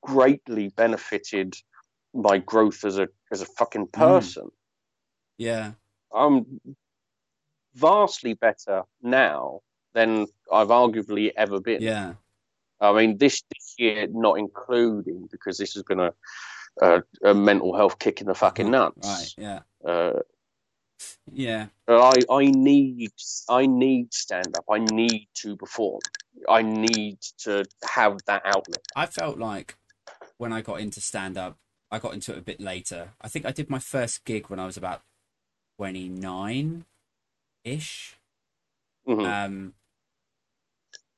[0.00, 1.54] greatly benefited
[2.14, 4.00] my growth as a as a fucking hmm.
[4.00, 4.44] person.
[4.44, 4.52] Mm.
[5.36, 5.72] Yeah,
[6.14, 6.60] I'm
[7.74, 9.60] vastly better now
[9.92, 11.82] than I've arguably ever been.
[11.82, 12.14] Yeah,
[12.80, 16.12] I mean, this, this year not including because this has been a,
[16.80, 19.34] a, a mental health kick in the fucking nuts.
[19.38, 19.44] Right.
[19.44, 19.60] Yeah.
[19.90, 20.20] Uh,
[21.32, 21.66] Yeah.
[21.86, 23.12] I I need
[23.48, 24.64] I need stand up.
[24.70, 26.00] I need to perform.
[26.48, 28.84] I need to have that outlet.
[28.96, 29.76] I felt like
[30.38, 31.56] when I got into stand up,
[31.90, 33.12] I got into it a bit later.
[33.20, 35.02] I think I did my first gig when I was about
[35.76, 36.84] 29
[37.64, 38.18] ish.
[39.06, 39.24] Mhm.
[39.24, 39.74] Um,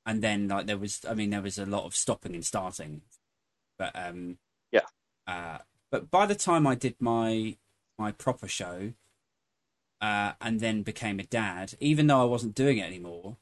[0.07, 3.03] and then like there was, I mean, there was a lot of stopping and starting,
[3.79, 4.39] but um,
[4.73, 4.87] Yeah.
[5.27, 5.59] Uh,
[5.91, 7.57] but by the time I did my
[7.99, 8.95] my proper show,
[10.01, 13.37] uh, and then became a dad, even though I wasn't doing it anymore,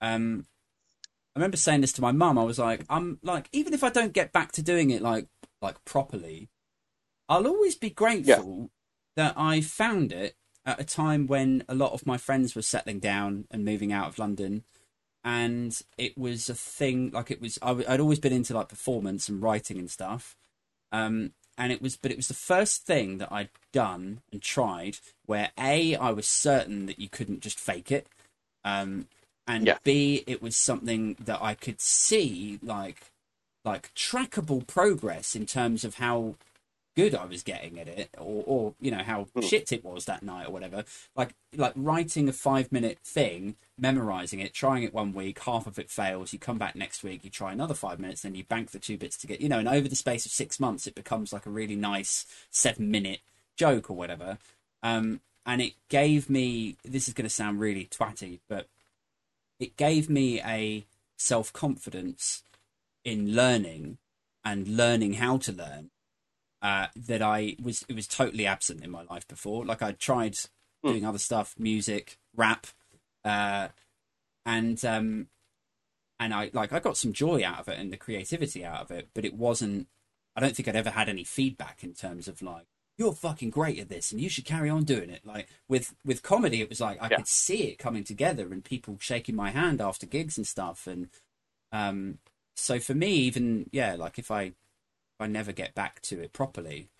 [0.00, 0.46] um,
[1.34, 2.38] I remember saying this to my mum.
[2.38, 5.28] I was like, I'm like, even if I don't get back to doing it like
[5.60, 6.48] like properly,
[7.28, 8.70] I'll always be grateful
[9.16, 13.00] that I found it at a time when a lot of my friends were settling
[13.00, 14.64] down and moving out of London,
[15.24, 17.10] and it was a thing.
[17.12, 20.36] Like it was, I, w- I'd always been into like performance and writing and stuff,
[20.92, 24.98] um, and it was, but it was the first thing that I'd done and tried
[25.26, 28.08] where a I was certain that you couldn't just fake it,
[28.64, 29.08] um,
[29.46, 29.78] and Yeah.
[29.84, 33.10] b it was something that I could see like
[33.64, 36.36] like trackable progress in terms of how
[36.96, 39.40] good I was getting at it, or, or you know how Hmm.
[39.42, 40.84] shit it was that night or whatever.
[41.14, 45.78] Like like writing a five minute thing, memorizing it, trying it one week, half of
[45.78, 46.32] it fails.
[46.32, 48.96] You come back next week, you try another five minutes, then you bank the two
[48.98, 49.58] bits to get you know.
[49.58, 53.20] And over the space of six months, it becomes like a really nice seven minute
[53.56, 54.38] joke or whatever.
[54.82, 58.66] Um, and it gave me this is going to sound really twatty, but
[59.60, 60.86] it gave me a
[61.18, 62.42] self confidence
[63.04, 63.98] in learning
[64.44, 65.90] and learning how to learn
[66.62, 69.64] uh, that I was it was totally absent in my life before.
[69.64, 70.36] Like I tried
[70.84, 70.90] Hmm.
[70.92, 72.66] doing other stuff, music, rap,
[73.24, 73.68] uh,
[74.44, 75.28] and um,
[76.18, 78.90] and I like I got some joy out of it and the creativity out of
[78.90, 79.88] it, but it wasn't.
[80.34, 82.66] I don't think I'd ever had any feedback in terms of like
[82.98, 85.24] you're fucking great at this and you should carry on doing it.
[85.24, 87.16] Like with with comedy, it was like I Yeah.
[87.16, 91.08] could see it coming together and people shaking my hand after gigs and stuff, and
[91.72, 92.18] um,
[92.54, 94.52] so for me, even yeah, like if I
[95.20, 96.90] I never get back to it properly,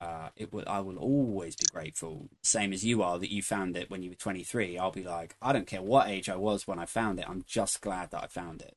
[0.00, 3.76] uh, it will I will always be grateful, same as you are that you found
[3.76, 4.78] it when you were 23.
[4.78, 7.26] I'll be like, I don't care what age I was when I found it.
[7.28, 8.76] I'm just glad that I found it.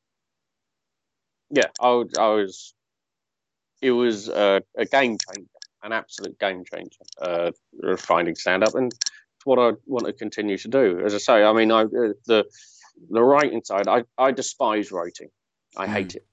[1.52, 2.74] Yeah, I, was- I was.
[3.82, 5.50] It was a, a game changer,
[5.84, 7.02] an absolute game changer.
[7.22, 7.52] Uh,
[7.98, 11.02] finding stand up, and it's what I want to continue to do.
[11.06, 12.46] As I say, I mean, I uh, the
[13.10, 15.30] the writing side, I I despise writing.
[15.78, 15.94] I Mm.
[15.94, 16.26] hate it.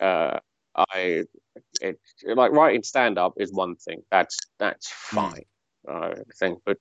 [0.00, 0.38] Uh,
[0.76, 1.24] I
[1.80, 4.02] it like writing stand up is one thing.
[4.10, 5.44] That's that's fine.
[5.88, 6.78] I think, but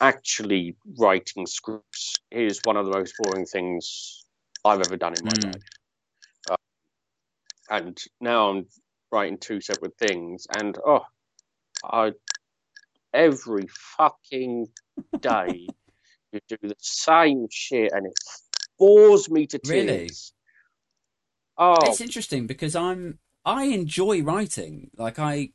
[0.00, 4.24] actually writing scripts is one of the most boring things
[4.64, 5.42] I've ever done in my Mm.
[5.52, 5.62] life.
[6.50, 6.56] Uh,
[7.70, 8.66] and now I'm
[9.12, 11.04] writing two separate things, and oh,
[11.84, 12.12] I
[13.14, 13.66] every
[13.98, 14.68] fucking
[15.22, 15.68] day
[16.32, 18.14] you do the same shit, and it
[18.78, 19.70] bores me to tears.
[19.70, 20.10] Really?
[21.58, 24.90] Oh, It's interesting because I'm I enjoy writing.
[24.96, 25.50] Like I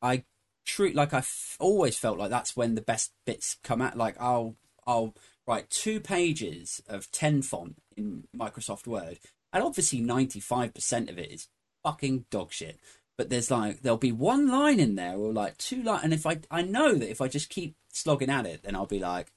[0.00, 0.24] I
[0.64, 3.96] true like I f- always felt like that's when the best bits come out.
[3.96, 4.56] Like I'll
[4.86, 5.14] I'll
[5.46, 9.18] write two pages of ten font in Microsoft Word,
[9.52, 11.48] and obviously ninety five percent of it is
[11.82, 12.78] fucking dog shit.
[13.18, 16.26] But there's like there'll be one line in there or like two line, and if
[16.26, 19.32] I I know that if I just keep slogging at it, then I'll be like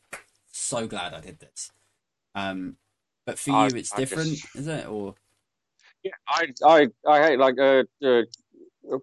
[0.51, 1.71] so glad I did this.
[2.35, 2.77] Um,
[3.25, 4.87] but for I- you, it's I different, just- is it?
[4.87, 5.15] Or
[6.03, 8.23] Yeah, I I I hate like uh, uh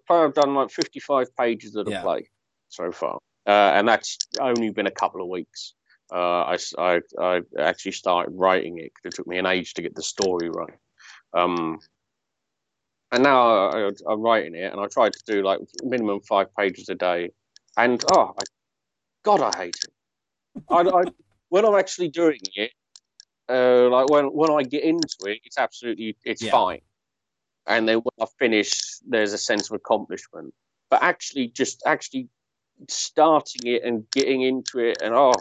[0.09, 2.01] I've done like fifty five pages of the Yeah.
[2.01, 2.29] play
[2.69, 5.73] so far, uh, and that's only been a couple of weeks.
[6.11, 9.81] Uh, I, I I actually started writing it 'cause it took me an age to
[9.81, 10.77] get the story right.
[11.33, 11.79] Um,
[13.11, 16.89] and now I, I'm writing it, and I try to do like minimum five pages
[16.89, 17.31] a day,
[17.77, 18.43] and oh, I,
[19.23, 19.93] God, I hate it.
[20.69, 21.03] I, I
[21.49, 22.71] when I'm actually doing it,
[23.49, 26.51] uh, like when when I get into it, it's absolutely it's Yeah.
[26.51, 26.81] fine,
[27.67, 28.71] and then when I finish,
[29.07, 30.53] there's a sense of accomplishment.
[30.89, 32.29] But actually, just actually
[32.89, 35.33] starting it and getting into it, and oh,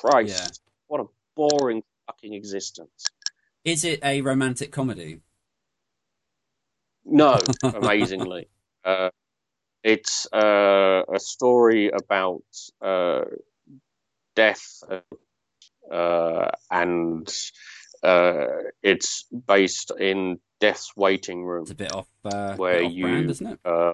[0.00, 0.72] Christ, Yeah.
[0.88, 1.04] what a
[1.36, 3.06] boring fucking existence.
[3.64, 5.20] is it a romantic comedy?
[7.04, 8.48] No, amazingly.
[8.84, 9.10] Uh,
[9.82, 12.42] it's uh, a story about
[12.82, 13.24] uh,
[14.34, 14.82] death,
[15.90, 17.28] and
[18.02, 18.46] uh,
[18.82, 21.62] it's based in Death's Waiting Room.
[21.62, 23.60] It's a bit off, uh, Where bit off brand, you- isn't it?
[23.64, 23.92] Uh,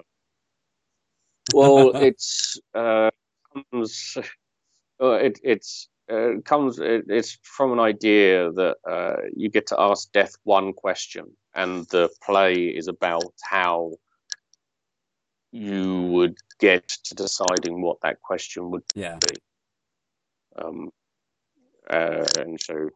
[1.53, 3.09] well, it's uh,
[3.71, 4.17] comes,
[5.01, 6.79] uh, it, it's uh, comes.
[6.79, 11.25] It, it's from an idea that uh, you get to ask death one question,
[11.55, 13.93] and the play is about how
[15.51, 19.17] you would get to deciding what that question would Yeah.
[19.19, 19.35] be.
[20.55, 20.91] Um,
[21.91, 22.89] uh, and so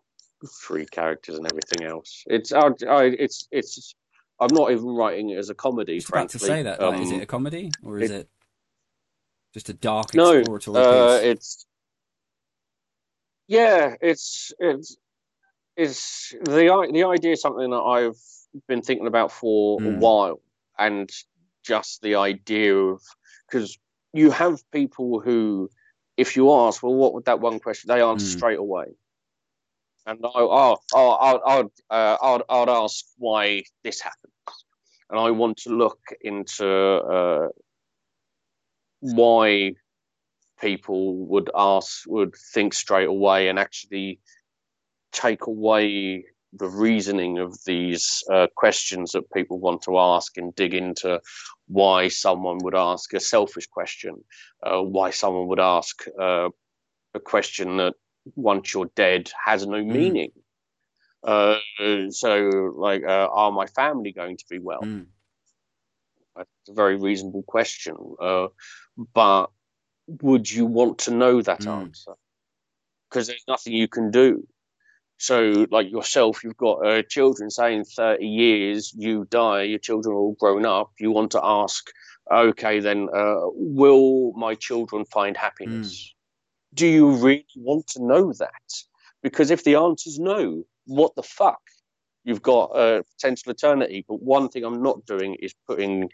[0.63, 2.23] three characters and everything else.
[2.27, 3.95] It's I, I, it's it's.
[4.39, 5.97] I'm not even writing it as a comedy.
[5.97, 6.81] Just about to say that.
[6.81, 8.29] Like, is Um, it a comedy or is it- it,
[9.53, 11.23] just a dark no, exploratory uh, piece?
[11.23, 11.65] it's
[13.47, 14.97] yeah, it's it's
[15.77, 18.17] it's the the idea is something that I've
[18.67, 19.99] been thinking about for a Mm.
[19.99, 20.41] while,
[20.77, 21.09] and
[21.63, 23.01] just the idea of
[23.49, 23.77] because
[24.13, 25.69] you have people who,
[26.17, 27.89] if you ask, well, what would that one question?
[27.89, 28.37] They answer Mm.
[28.37, 28.85] straight away.
[30.05, 34.31] And I, I'd, I'd, uh, I'd, I'd ask why this happened,
[35.09, 37.47] and I want to look into uh,
[38.99, 39.73] why
[40.61, 44.19] people would ask, would think straight away, and actually
[45.11, 50.73] take away the reasoning of these uh, questions that people want to ask and dig
[50.73, 51.19] into
[51.67, 54.23] why someone would ask a selfish question,
[54.63, 56.49] uh, why someone would ask uh,
[57.13, 57.93] a question that
[58.35, 60.31] once you're dead has no meaning.
[61.23, 61.57] Uh,
[62.09, 64.83] so, like, uh, are my family going to be well?
[64.83, 65.05] Mm.
[66.35, 67.95] That's a very reasonable question.
[68.21, 68.47] Uh,
[69.13, 69.47] but
[70.21, 71.81] would you want to know that Mm.
[71.81, 72.13] answer?
[73.09, 74.47] Because there's nothing you can do.
[75.17, 80.19] So, like yourself, you've got uh, children saying 30 years, you die, your children are
[80.19, 80.91] all grown up.
[80.99, 81.89] You want to ask,
[82.31, 86.13] okay, then uh, will my children find happiness?
[86.73, 88.73] Do you really want to know that?
[89.23, 91.61] Because if the answer is no, what the fuck?
[92.25, 94.03] You've got a potential eternity.
[94.07, 96.09] But one thing I'm not doing is putting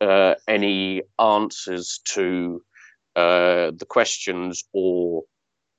[0.00, 2.62] uh, any answers to
[3.16, 5.24] uh, the questions or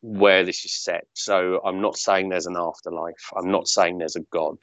[0.02, 1.06] where this is set.
[1.14, 3.30] So I'm not saying there's an afterlife.
[3.36, 4.58] I'm not saying there's a God.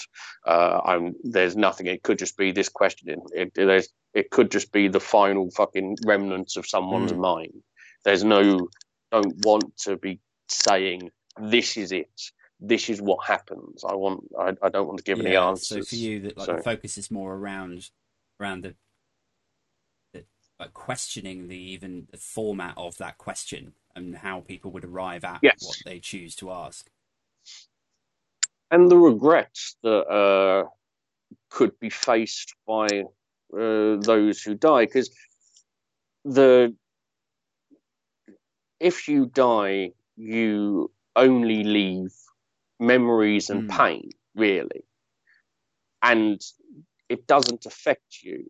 [0.47, 1.87] Uh, I'm there's nothing.
[1.87, 3.09] It could just be this question.
[3.09, 7.19] It, it, there's, it could just be the final fucking remnants of someone's Mm.
[7.19, 7.63] mind.
[8.05, 8.69] There's no.
[9.13, 11.11] Don't want to be saying
[11.41, 12.11] this is it.
[12.59, 13.85] This is what happens.
[13.85, 14.25] I want.
[14.39, 15.89] I, I don't want to give any Yeah, answers.
[15.89, 17.91] So for you, that like So- the focus is more around
[18.41, 18.75] around the,
[20.15, 20.25] the
[20.59, 25.43] like questioning the even the format of that question and how people would arrive at
[25.43, 25.59] Yes.
[25.61, 26.91] what they choose to ask.
[28.73, 30.69] and the regrets that uh,
[31.51, 33.05] could be faced by
[33.55, 35.11] uh, those who die because
[36.25, 36.75] the
[38.81, 42.13] if you die you only leave
[42.81, 43.69] memories and Hmm.
[43.69, 44.85] pain really
[46.03, 46.41] and
[47.09, 48.47] it doesn't affect you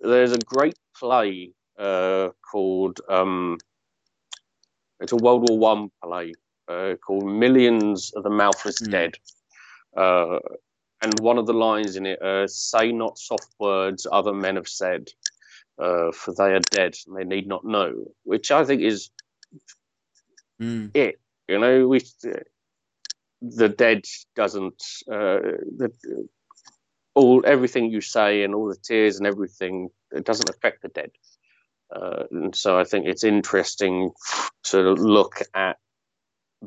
[0.00, 3.58] there's a great play uh, called um,
[5.04, 6.34] it's a world war one play
[6.68, 8.90] uh, called millions of the mouthless Hmm.
[8.90, 9.14] dead
[9.96, 10.38] uh,
[11.02, 14.68] and one of the lines in it, uh, say not soft words other men have
[14.68, 15.08] said,
[15.78, 17.92] uh, for they are dead and they need not know,
[18.24, 19.10] which I think is
[20.60, 20.92] Mm.
[20.94, 21.20] it.
[21.48, 22.00] You know, we
[23.42, 25.40] the dead doesn't uh,
[25.76, 25.92] the
[27.14, 31.10] all everything you say and all the tears and everything it doesn't affect the dead.
[31.94, 34.10] Uh, and so I think it's interesting
[34.64, 35.76] to look at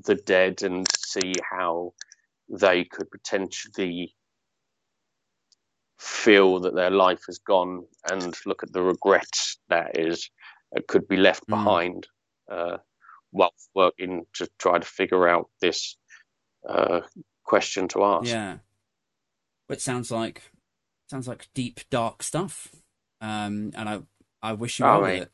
[0.05, 1.93] the dead and see how
[2.49, 4.15] they could potentially
[5.99, 9.27] feel that their life has gone and look at the regret
[9.69, 10.29] that is
[10.71, 11.55] that could be left Mm.
[11.57, 12.07] behind
[12.49, 12.77] uh,
[13.31, 15.97] while working to try to figure out this
[16.67, 17.01] uh,
[17.43, 18.27] question to ask.
[18.27, 18.57] Yeah,
[19.69, 20.43] it sounds like
[21.09, 22.73] sounds like deep dark stuff.
[23.19, 24.01] Um, and I
[24.47, 25.21] I wish you Oh, well with mate.
[25.23, 25.31] it.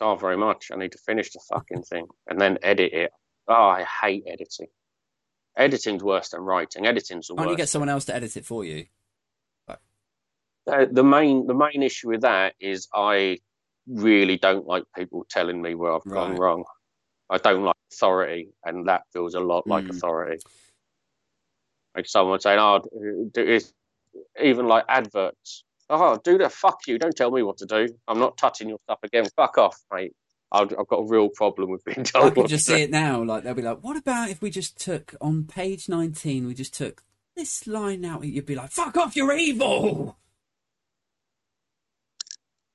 [0.00, 0.70] Oh, very much.
[0.72, 3.12] I need to finish the fucking thing and then edit it.
[3.46, 4.68] Oh, I hate editing.
[5.58, 6.86] Editing's worse than writing.
[6.86, 8.86] Editing's the Why don't you get someone else to edit it for you?
[9.68, 13.38] Uh, the main the main issue with that is I
[13.86, 16.38] really don't like people telling me where I've gone Right.
[16.38, 16.64] wrong.
[17.28, 19.90] I don't like authority, and that feels a lot like Mm.
[19.90, 20.42] authority.
[21.94, 22.78] Like someone saying, "Oh,
[23.30, 23.70] do it,"
[24.40, 25.63] even like adverts.
[25.90, 26.52] Oh, do that.
[26.52, 26.98] Fuck you.
[26.98, 27.88] Don't tell me what to do.
[28.08, 29.26] I'm not touching your stuff again.
[29.36, 30.14] Fuck off, mate.
[30.50, 32.26] I've, I've got a real problem with being told.
[32.26, 32.82] I can just see do.
[32.82, 33.22] it now.
[33.22, 36.46] Like they'll be like, "What about if we just took on page nineteen?
[36.46, 37.02] We just took
[37.36, 39.16] this line out." You'd be like, "Fuck off!
[39.16, 40.16] You're evil."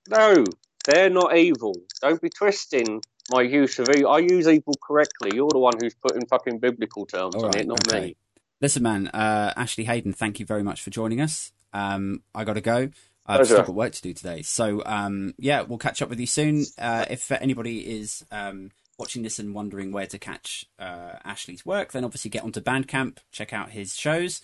[0.09, 0.43] No,
[0.85, 1.75] they're not evil.
[2.01, 3.01] Don't be twisting
[3.31, 4.11] my use of evil.
[4.11, 5.31] I use evil correctly.
[5.35, 8.01] You're the one who's putting fucking biblical terms All on right, it, not okay.
[8.07, 8.15] me.
[8.61, 11.53] Listen, man, uh, Ashley Hayden, thank you very much for joining us.
[11.73, 12.89] Um, I got to go.
[13.25, 13.53] I've Pleasure.
[13.55, 14.41] still got work to do today.
[14.41, 16.65] So, um, yeah, we'll catch up with you soon.
[16.79, 21.91] Uh, if anybody is um, watching this and wondering where to catch uh, Ashley's work,
[21.91, 24.41] then obviously get onto Bandcamp, check out his shows,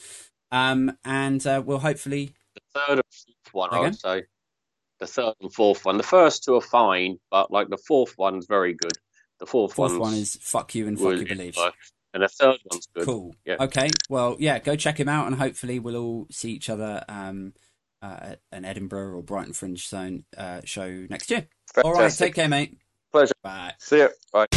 [0.52, 2.34] um, and uh, we'll hopefully.
[2.54, 4.24] The third and fourth one, I would say.
[5.00, 5.98] The third and fourth one.
[5.98, 8.94] The first two are fine, but like the fourth one's very good.
[9.40, 11.58] The fourth, Fourth one's one is fuck you and fuck really your beliefs.
[11.58, 11.74] good,
[12.16, 13.06] and the third one's good.
[13.06, 13.36] Cool.
[13.46, 13.58] Yeah.
[13.60, 13.90] Okay.
[14.10, 17.54] Well, yeah, go check him out, and hopefully we'll all see each other um,
[18.02, 21.48] uh, at an Edinburgh or Brighton Fringe Zone uh, show next year.
[21.84, 22.12] All right.
[22.12, 22.80] Take care, mate.
[23.12, 23.34] Pleasure.
[23.44, 23.74] Bye.
[23.78, 24.10] See you.
[24.32, 24.48] Bye.